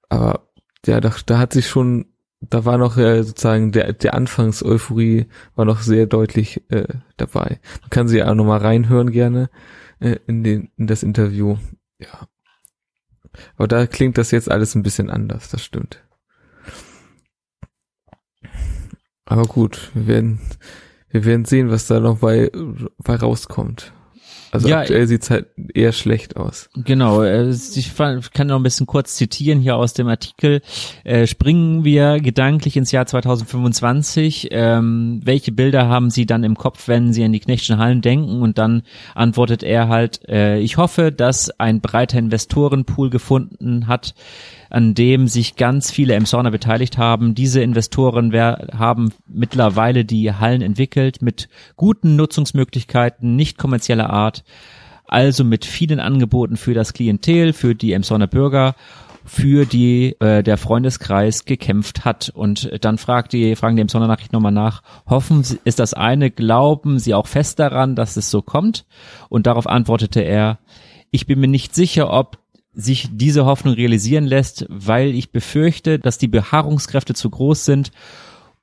aber 0.08 0.48
ja, 0.86 1.00
da, 1.00 1.12
da 1.26 1.38
hat 1.38 1.52
sich 1.52 1.68
schon, 1.68 2.06
da 2.40 2.64
war 2.64 2.78
noch 2.78 2.96
äh, 2.96 3.22
sozusagen 3.22 3.72
der, 3.72 3.92
der 3.92 4.14
Anfangseuphorie 4.14 5.26
war 5.54 5.64
noch 5.64 5.82
sehr 5.82 6.06
deutlich 6.06 6.62
äh, 6.70 6.88
dabei. 7.16 7.60
Man 7.82 7.90
kann 7.90 8.08
sie 8.08 8.18
ja 8.18 8.30
auch 8.30 8.34
nochmal 8.34 8.60
reinhören 8.60 9.10
gerne 9.10 9.50
äh, 10.00 10.16
in, 10.26 10.42
den, 10.42 10.70
in 10.76 10.86
das 10.86 11.02
Interview. 11.02 11.58
Ja. 11.98 12.26
Aber 13.56 13.68
da 13.68 13.86
klingt 13.86 14.18
das 14.18 14.30
jetzt 14.30 14.50
alles 14.50 14.74
ein 14.74 14.82
bisschen 14.82 15.10
anders, 15.10 15.50
das 15.50 15.62
stimmt. 15.64 16.02
Aber 19.24 19.44
gut, 19.44 19.90
wir 19.94 20.06
werden 20.06 20.40
wir 21.12 21.24
werden 21.24 21.44
sehen, 21.44 21.70
was 21.70 21.86
da 21.86 22.00
noch 22.00 22.18
bei, 22.18 22.50
bei 22.98 23.14
rauskommt. 23.14 23.92
Also 24.52 24.68
Ja, 24.68 24.80
aktuell 24.80 25.06
sieht's 25.06 25.30
halt 25.30 25.46
eher 25.72 25.92
schlecht 25.92 26.36
aus. 26.36 26.68
Genau, 26.76 27.22
äh, 27.22 27.48
ich 27.48 27.94
kann 27.96 28.46
noch 28.48 28.56
ein 28.56 28.62
bisschen 28.62 28.86
kurz 28.86 29.16
zitieren 29.16 29.60
hier 29.60 29.76
aus 29.76 29.94
dem 29.94 30.08
Artikel. 30.08 30.60
Äh, 31.04 31.26
springen 31.26 31.84
wir 31.84 32.20
gedanklich 32.20 32.76
ins 32.76 32.92
Jahr 32.92 33.06
2025. 33.06 34.48
Ähm, 34.50 35.22
welche 35.24 35.52
Bilder 35.52 35.88
haben 35.88 36.10
Sie 36.10 36.26
dann 36.26 36.44
im 36.44 36.54
Kopf, 36.58 36.86
wenn 36.86 37.14
Sie 37.14 37.24
an 37.24 37.32
die 37.32 37.40
Knechtschen 37.40 37.78
Hallen 37.78 38.02
denken? 38.02 38.42
Und 38.42 38.58
dann 38.58 38.82
antwortet 39.14 39.62
er 39.62 39.88
halt, 39.88 40.20
äh, 40.28 40.58
ich 40.58 40.76
hoffe, 40.76 41.12
dass 41.12 41.48
ein 41.58 41.80
breiter 41.80 42.18
Investorenpool 42.18 43.08
gefunden 43.08 43.86
hat, 43.86 44.14
an 44.72 44.94
dem 44.94 45.28
sich 45.28 45.56
ganz 45.56 45.90
viele 45.90 46.14
Emsonner 46.14 46.50
beteiligt 46.50 46.96
haben. 46.96 47.34
Diese 47.34 47.60
Investoren 47.60 48.32
haben 48.32 49.12
mittlerweile 49.28 50.04
die 50.06 50.32
Hallen 50.32 50.62
entwickelt 50.62 51.20
mit 51.20 51.48
guten 51.76 52.16
Nutzungsmöglichkeiten, 52.16 53.36
nicht 53.36 53.58
kommerzieller 53.58 54.10
Art 54.10 54.44
also 55.12 55.44
mit 55.44 55.66
vielen 55.66 56.00
Angeboten 56.00 56.56
für 56.56 56.72
das 56.72 56.94
Klientel, 56.94 57.52
für 57.52 57.74
die 57.74 57.92
Emsonner 57.92 58.26
Bürger, 58.26 58.74
für 59.26 59.66
die 59.66 60.16
äh, 60.20 60.42
der 60.42 60.56
Freundeskreis 60.56 61.44
gekämpft 61.44 62.06
hat. 62.06 62.30
Und 62.34 62.70
dann 62.82 62.96
fragt 62.96 63.34
die, 63.34 63.54
fragen 63.54 63.76
die 63.76 63.82
Emsonner 63.82 64.08
Nachricht 64.08 64.32
nochmal 64.32 64.52
nach, 64.52 64.82
hoffen 65.06 65.44
Sie, 65.44 65.58
ist 65.64 65.80
das 65.80 65.92
eine, 65.92 66.30
glauben 66.30 66.98
Sie 66.98 67.12
auch 67.12 67.26
fest 67.26 67.58
daran, 67.58 67.94
dass 67.94 68.16
es 68.16 68.30
so 68.30 68.40
kommt? 68.40 68.86
Und 69.28 69.46
darauf 69.46 69.66
antwortete 69.66 70.22
er, 70.22 70.58
ich 71.10 71.26
bin 71.26 71.40
mir 71.40 71.48
nicht 71.48 71.74
sicher, 71.74 72.10
ob 72.10 72.38
sich 72.72 73.08
diese 73.12 73.44
Hoffnung 73.44 73.74
realisieren 73.74 74.24
lässt, 74.24 74.66
weil 74.68 75.14
ich 75.14 75.30
befürchte, 75.30 75.98
dass 75.98 76.18
die 76.18 76.28
Beharrungskräfte 76.28 77.14
zu 77.14 77.28
groß 77.28 77.64
sind, 77.64 77.90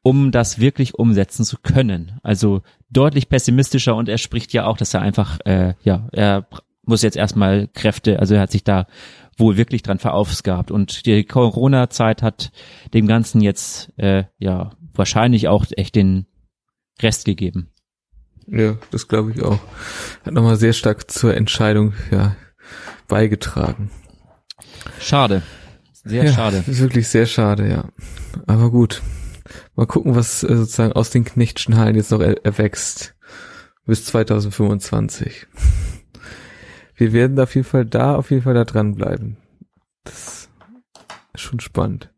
um 0.01 0.31
das 0.31 0.59
wirklich 0.59 0.95
umsetzen 0.95 1.45
zu 1.45 1.57
können. 1.61 2.19
Also 2.23 2.61
deutlich 2.89 3.29
pessimistischer 3.29 3.95
und 3.95 4.09
er 4.09 4.17
spricht 4.17 4.53
ja 4.53 4.65
auch, 4.65 4.77
dass 4.77 4.93
er 4.93 5.01
einfach, 5.01 5.39
äh, 5.45 5.73
ja, 5.83 6.07
er 6.11 6.47
muss 6.83 7.03
jetzt 7.03 7.17
erstmal 7.17 7.67
Kräfte, 7.67 8.19
also 8.19 8.33
er 8.33 8.41
hat 8.41 8.51
sich 8.51 8.63
da 8.63 8.87
wohl 9.37 9.57
wirklich 9.57 9.83
dran 9.83 9.99
verausgabt 9.99 10.71
und 10.71 11.05
die 11.05 11.23
Corona-Zeit 11.23 12.23
hat 12.23 12.51
dem 12.93 13.07
Ganzen 13.07 13.41
jetzt, 13.41 13.93
äh, 13.97 14.23
ja, 14.37 14.71
wahrscheinlich 14.93 15.47
auch 15.47 15.65
echt 15.77 15.95
den 15.95 16.25
Rest 17.01 17.25
gegeben. 17.25 17.69
Ja, 18.47 18.77
das 18.91 19.07
glaube 19.07 19.31
ich 19.31 19.43
auch. 19.43 19.59
Hat 20.25 20.33
nochmal 20.33 20.55
sehr 20.57 20.73
stark 20.73 21.11
zur 21.11 21.35
Entscheidung 21.35 21.93
ja, 22.11 22.35
beigetragen. 23.09 23.91
Schade. 25.01 25.43
Sehr 26.05 26.23
ja, 26.23 26.31
schade. 26.31 26.63
Ist 26.65 26.79
wirklich 26.79 27.09
sehr 27.09 27.25
schade, 27.25 27.69
ja. 27.69 27.89
Aber 28.47 28.71
gut. 28.71 29.01
Mal 29.75 29.85
gucken, 29.85 30.15
was 30.15 30.43
äh, 30.43 30.55
sozusagen 30.55 30.93
aus 30.93 31.09
den 31.09 31.25
Knechtschen 31.25 31.77
Hallen 31.77 31.95
jetzt 31.95 32.11
noch 32.11 32.21
er 32.21 32.45
erwächst. 32.45 33.15
Bis 33.85 34.05
2025. 34.05 35.47
Wir 36.95 37.13
werden 37.13 37.35
da 37.35 37.43
auf 37.43 37.55
jeden 37.55 37.67
Fall 37.67 37.85
da, 37.85 38.15
auf 38.15 38.29
jeden 38.29 38.43
Fall 38.43 38.53
da 38.53 38.63
dranbleiben. 38.63 39.37
Das 40.03 40.49
ist 41.33 41.41
schon 41.41 41.59
spannend. 41.59 42.11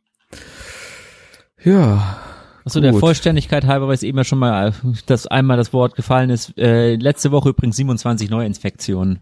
Ja. 1.64 2.20
Achso, 2.66 2.80
der. 2.80 2.94
Vollständigkeit 2.94 3.66
halber, 3.66 3.88
weil 3.88 3.96
es 3.96 4.04
eben 4.04 4.18
ja 4.18 4.24
schon 4.24 4.40
mal, 4.40 4.70
äh, 4.70 4.72
dass 5.06 5.28
einmal 5.28 5.58
das 5.58 5.74
Wort 5.74 5.96
gefallen 5.96 6.30
ist, 6.30 6.58
äh, 6.58 6.96
letzte 6.96 7.32
Woche 7.32 7.50
übrigens 7.50 7.78
27 7.78 8.30
Neuinfektionen. 8.30 9.22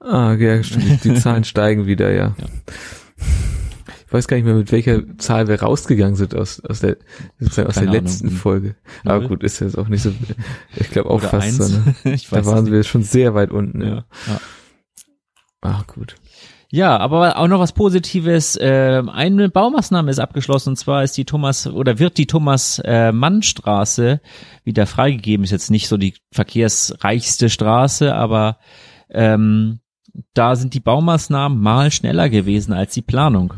Ah, 0.00 0.34
ja, 0.34 0.62
stimmt. 0.62 1.04
Die 1.04 1.14
Zahlen 1.20 1.44
steigen 1.44 1.86
wieder, 1.86 2.12
ja. 2.12 2.34
Ja. 2.38 2.46
Ich 4.06 4.12
weiß 4.12 4.28
gar 4.28 4.36
nicht 4.36 4.46
mehr, 4.46 4.54
mit 4.54 4.70
welcher 4.70 5.18
Zahl 5.18 5.48
wir 5.48 5.60
rausgegangen 5.60 6.14
sind 6.14 6.34
aus, 6.34 6.60
aus 6.64 6.80
der, 6.80 6.96
aus 7.44 7.56
der 7.56 7.66
Keine 7.66 7.90
letzten 7.90 8.28
Ahnung. 8.28 8.38
Folge. 8.38 8.76
Aber 9.04 9.20
Null? 9.20 9.28
gut, 9.28 9.42
ist 9.42 9.58
jetzt 9.60 9.76
auch 9.76 9.88
nicht 9.88 10.02
so, 10.02 10.12
ich 10.76 10.90
glaube 10.90 11.10
auch 11.10 11.16
Oder 11.16 11.28
fast 11.28 11.46
eins. 11.46 11.56
so, 11.56 11.78
ne? 11.78 11.94
ich 12.14 12.30
weiß 12.30 12.44
Da 12.44 12.50
waren 12.52 12.70
wir 12.70 12.84
schon 12.84 13.02
sehr 13.02 13.34
weit 13.34 13.50
unten, 13.50 13.82
ja. 13.82 14.04
Ja. 14.28 14.40
Ach, 15.62 15.86
gut. 15.88 16.14
Ja, 16.70 16.98
aber 16.98 17.36
auch 17.38 17.48
noch 17.48 17.60
was 17.60 17.72
Positives. 17.72 18.58
Ähm, 18.60 19.08
eine 19.08 19.48
Baumaßnahme 19.48 20.10
ist 20.10 20.18
abgeschlossen 20.18 20.70
und 20.70 20.76
zwar 20.76 21.02
ist 21.02 21.16
die 21.16 21.24
Thomas 21.24 21.66
oder 21.66 21.98
wird 21.98 22.18
die 22.18 22.26
Thomas 22.26 22.78
äh, 22.80 23.12
wieder 24.64 24.86
freigegeben. 24.86 25.44
Ist 25.44 25.50
jetzt 25.52 25.70
nicht 25.70 25.88
so 25.88 25.96
die 25.96 26.14
verkehrsreichste 26.32 27.50
Straße, 27.50 28.14
aber 28.14 28.58
ähm, 29.10 29.80
da 30.34 30.56
sind 30.56 30.74
die 30.74 30.80
Baumaßnahmen 30.80 31.60
mal 31.60 31.90
schneller 31.90 32.28
gewesen 32.28 32.72
als 32.72 32.94
die 32.94 33.02
Planung. 33.02 33.54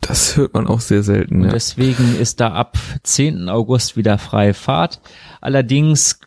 Das 0.00 0.36
hört 0.36 0.54
man 0.54 0.66
auch 0.66 0.80
sehr 0.80 1.02
selten, 1.02 1.44
ja. 1.44 1.50
deswegen 1.50 2.16
ist 2.18 2.40
da 2.40 2.52
ab 2.52 2.78
10. 3.02 3.48
August 3.48 3.96
wieder 3.96 4.18
freie 4.18 4.54
Fahrt. 4.54 5.00
Allerdings 5.40 6.18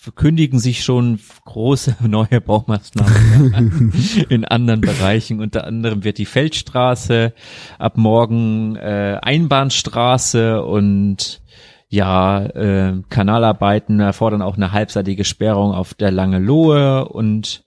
verkündigen 0.00 0.58
sich 0.58 0.82
schon 0.82 1.20
große 1.44 1.96
neue 2.08 2.40
Baumaßnahmen 2.40 3.54
an, 3.54 3.92
in 4.30 4.46
anderen 4.46 4.80
Bereichen. 4.80 5.40
Unter 5.40 5.66
anderem 5.66 6.04
wird 6.04 6.16
die 6.16 6.24
Feldstraße 6.26 7.34
ab 7.78 7.98
morgen 7.98 8.76
äh, 8.76 9.18
Einbahnstraße 9.20 10.62
und 10.62 11.42
ja, 11.90 12.46
äh, 12.46 13.02
Kanalarbeiten 13.10 13.98
erfordern 13.98 14.42
auch 14.42 14.56
eine 14.56 14.70
halbseitige 14.70 15.24
Sperrung 15.24 15.74
auf 15.74 15.92
der 15.92 16.12
Lange 16.12 16.38
Lohe 16.38 17.08
und 17.08 17.64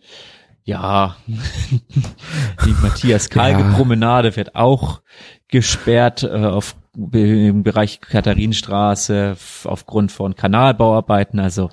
ja, 0.63 1.17
die 1.27 2.75
Matthias 2.81 3.29
Kalge 3.29 3.59
Ja. 3.59 4.35
Wird 4.35 4.55
auch 4.55 5.01
gesperrt 5.49 6.23
äh, 6.23 6.45
auf 6.45 6.75
im 6.95 7.63
Bereich 7.63 7.99
Katharinenstraße 7.99 9.35
aufgrund 9.65 10.11
von 10.11 10.35
Kanalbauarbeiten. 10.35 11.39
Also 11.39 11.69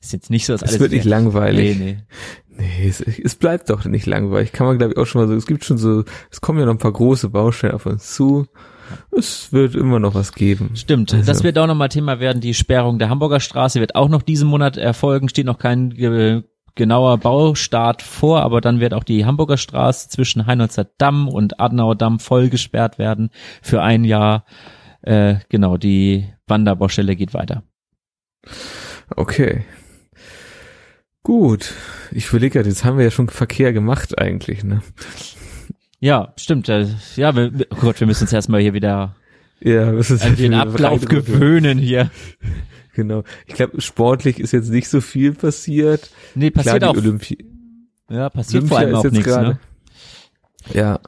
ist 0.00 0.12
jetzt 0.12 0.30
nicht 0.30 0.46
so, 0.46 0.54
dass 0.54 0.62
alles 0.62 0.76
Es 0.76 0.80
wird 0.80 0.92
nicht 0.92 1.04
langweilig. 1.04 1.78
Nee, 1.78 1.84
nee. 1.84 1.98
Nee, 2.56 2.88
es, 2.88 3.00
es 3.00 3.34
bleibt 3.34 3.68
doch 3.68 3.84
nicht 3.84 4.06
langweilig. 4.06 4.52
Kann 4.52 4.68
man, 4.68 4.78
glaube 4.78 4.92
ich, 4.92 4.98
auch 4.98 5.06
schon 5.06 5.20
mal 5.20 5.28
so, 5.28 5.34
es 5.34 5.46
gibt 5.46 5.64
schon 5.64 5.76
so, 5.76 6.04
es 6.30 6.40
kommen 6.40 6.60
ja 6.60 6.66
noch 6.66 6.74
ein 6.74 6.78
paar 6.78 6.92
große 6.92 7.28
Baustellen 7.28 7.74
auf 7.74 7.84
uns 7.84 8.14
zu. 8.14 8.46
Es 9.16 9.52
wird 9.52 9.74
immer 9.74 9.98
noch 10.00 10.14
was 10.14 10.32
geben. 10.32 10.70
Stimmt, 10.74 11.12
Also- 11.14 11.26
das 11.26 11.42
wird 11.44 11.58
auch 11.58 11.66
nochmal 11.66 11.88
Thema 11.88 12.20
werden. 12.20 12.40
Die 12.40 12.54
Sperrung 12.54 12.98
der 12.98 13.08
Hamburger 13.08 13.40
Straße 13.40 13.80
wird 13.80 13.94
auch 13.94 14.08
noch 14.08 14.22
diesen 14.22 14.48
Monat 14.48 14.76
erfolgen. 14.76 15.28
Steht 15.28 15.46
noch 15.46 15.58
kein 15.58 15.90
ge 15.90 16.42
genauer 16.76 17.18
Baustart 17.18 18.02
vor, 18.02 18.42
aber 18.42 18.60
dann 18.60 18.80
wird 18.80 18.94
auch 18.94 19.04
die 19.04 19.24
Hamburger 19.24 19.56
Straße 19.58 20.08
zwischen 20.08 20.46
Heinolzer 20.46 20.84
Damm 20.98 21.28
und 21.28 21.60
Adenauer 21.60 21.94
Damm 21.94 22.18
voll 22.18 22.48
gesperrt 22.48 22.98
werden 22.98 23.30
für 23.62 23.80
ein 23.80 24.02
Jahr. 24.02 24.44
Äh, 25.02 25.36
genau, 25.48 25.76
die 25.76 26.26
Wanderbaustelle 26.48 27.14
geht 27.14 27.32
weiter. 27.32 27.62
Okay. 29.14 29.64
Gut. 31.22 31.72
Ich 32.10 32.28
überlege 32.28 32.58
gerade, 32.58 32.68
jetzt 32.68 32.84
haben 32.84 32.98
wir 32.98 33.04
ja 33.04 33.10
schon 33.12 33.28
Verkehr 33.28 33.72
gemacht 33.72 34.18
eigentlich, 34.18 34.64
ne? 34.64 34.82
Ja, 36.04 36.34
stimmt. 36.36 36.68
äh, 36.68 36.86
Ja, 37.16 37.34
wir, 37.34 37.50
oh 37.70 37.76
Gott, 37.80 37.98
wir 37.98 38.06
müssen 38.06 38.24
uns 38.24 38.32
erstmal 38.32 38.60
hier 38.60 38.74
wieder 38.74 39.16
Ja, 39.60 39.88
an 39.88 40.36
den 40.36 40.52
Ablauf 40.54 41.06
gewöhnen 41.06 41.78
hier. 41.78 42.10
Genau. 42.94 43.24
Ich 43.46 43.54
glaube, 43.54 43.80
sportlich 43.80 44.38
ist 44.38 44.52
jetzt 44.52 44.68
nicht 44.68 44.88
so 44.88 45.00
viel 45.00 45.32
passiert. 45.32 46.10
Nee, 46.34 46.50
passiert 46.50 46.78
Klar, 46.80 46.90
auch. 46.90 46.96
Olympi 46.96 47.38
Ja, 48.10 48.28
passiert 48.28 48.64
vor 48.68 48.76
Olympia 48.76 48.98
allem 48.98 49.06
ist 49.06 49.10
auch 49.10 49.16
nichts, 49.16 49.36
ne? 49.36 49.58
Ja, 50.74 51.00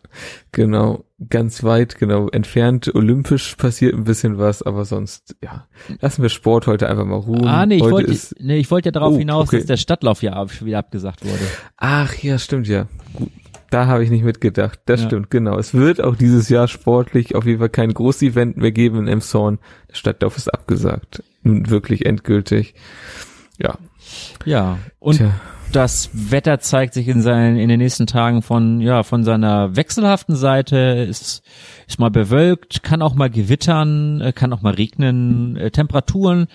genau. 0.53 1.05
Ganz 1.31 1.63
weit, 1.63 1.99
genau. 1.99 2.29
Entfernt 2.29 2.95
olympisch 2.95 3.55
passiert 3.57 3.95
ein 3.95 4.05
bisschen 4.05 4.39
was, 4.39 4.63
aber 4.63 4.85
sonst, 4.87 5.37
ja. 5.43 5.67
Lassen 6.01 6.23
wir 6.23 6.29
Sport 6.31 6.67
heute 6.67 6.89
einfach 6.89 7.05
mal 7.05 7.17
ruhen. 7.17 7.47
Ah, 7.47 7.65
nee, 7.67 7.77
ich 7.77 7.83
heute 7.83 7.93
wollte, 7.93 8.13
ist, 8.13 8.35
nee, 8.41 8.57
ich 8.59 8.71
wollte 8.71 8.89
ja 8.89 8.93
darauf 8.93 9.15
Oh, 9.15 9.19
hinaus, 9.19 9.49
okay. 9.49 9.59
dass 9.59 9.67
der 9.67 9.77
Stadtlauf 9.79 10.23
ja 10.23 10.33
ab- 10.33 10.63
wieder 10.65 10.79
abgesagt 10.79 11.25
wurde. 11.25 11.39
Ach 11.77 12.15
ja, 12.17 12.39
stimmt 12.39 12.67
ja. 12.69 12.87
Gut. 13.15 13.31
Da 13.71 13.87
habe 13.87 14.05
ich 14.05 14.11
nicht 14.11 14.25
mitgedacht. 14.25 14.79
Das 14.87 15.01
Ja. 15.03 15.07
stimmt, 15.09 15.31
genau. 15.31 15.59
Es 15.59 15.75
wird 15.75 16.01
auch 16.01 16.17
dieses 16.17 16.49
Jahr 16.49 16.69
sportlich 16.69 17.35
auf 17.35 17.45
jeden 17.47 17.59
Fall 17.59 17.69
kein 17.69 17.93
Großevent 17.93 18.57
mehr 18.57 18.73
geben 18.73 18.99
in 19.01 19.09
Emshorn. 19.09 19.59
Der 19.91 19.95
Stadtlauf 19.95 20.37
ist 20.37 20.53
abgesagt. 20.53 21.23
Nun 21.43 21.69
wirklich 21.71 22.07
endgültig. 22.07 22.75
Ja. 23.59 23.77
Ja, 24.45 24.79
und 25.01 25.17
Tja. 25.17 25.33
das 25.73 26.11
Wetter 26.13 26.61
zeigt 26.61 26.95
sich 26.95 27.09
in 27.09 27.23
seinen 27.23 27.57
in 27.57 27.69
den 27.69 27.79
nächsten 27.81 28.07
Tagen 28.07 28.43
von 28.43 28.81
ja 28.81 29.03
von 29.03 29.25
seiner 29.25 29.75
wechselhaften 29.75 30.37
Seite 30.37 30.77
ist 31.09 31.43
ist 31.89 31.99
mal 31.99 32.11
bewölkt, 32.11 32.83
kann 32.85 33.03
auch 33.03 33.15
mal 33.15 33.31
gewittern, 33.31 34.21
äh, 34.21 34.33
kann 34.33 34.53
auch 34.53 34.63
mal 34.63 34.75
regnen, 34.75 35.57
äh, 35.57 35.71
Temperaturen 35.73 36.47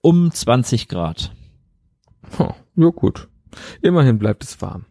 um 0.00 0.32
20 0.32 0.88
Grad. 0.88 1.30
Huh. 2.38 2.50
Ja, 2.74 2.88
gut. 2.88 3.28
Immerhin 3.82 4.18
bleibt 4.18 4.42
es 4.42 4.60
warm. 4.60 4.84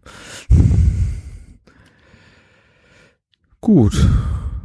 Gut. 3.65 4.07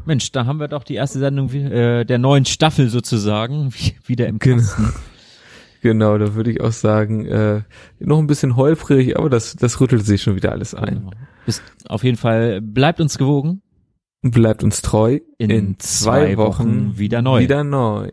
Mensch, 0.04 0.30
da 0.30 0.44
haben 0.44 0.60
wir 0.60 0.68
doch 0.68 0.84
die 0.84 0.94
erste 0.94 1.18
Sendung 1.18 1.50
äh, 1.52 2.04
der 2.04 2.18
neuen 2.18 2.44
Staffel 2.44 2.90
sozusagen 2.90 3.72
wie- 3.74 3.94
wieder 4.04 4.26
im 4.28 4.38
Genau. 4.38 4.58
Kasten. 4.62 4.92
Genau, 5.82 6.18
da 6.18 6.34
würde 6.34 6.50
ich 6.50 6.60
auch 6.60 6.72
sagen, 6.72 7.24
äh, 7.24 7.62
noch 8.00 8.18
ein 8.18 8.26
bisschen 8.26 8.54
holprig, 8.56 9.16
aber 9.18 9.30
das, 9.30 9.56
das 9.56 9.80
rüttelt 9.80 10.04
sich 10.04 10.20
schon 10.20 10.36
wieder 10.36 10.52
alles 10.52 10.74
ein. 10.74 10.96
Genau. 10.96 11.10
Bis, 11.46 11.62
auf 11.88 12.04
jeden 12.04 12.18
Fall 12.18 12.60
bleibt 12.60 13.00
uns 13.00 13.16
gewogen. 13.16 13.62
Bleibt 14.20 14.62
uns 14.62 14.82
treu. 14.82 15.20
In 15.38 15.76
zwei 15.78 16.36
Wochen 16.36 16.98
wieder 16.98 17.22
neu. 17.22 17.40
Wieder 17.40 17.64
neu. 17.64 18.10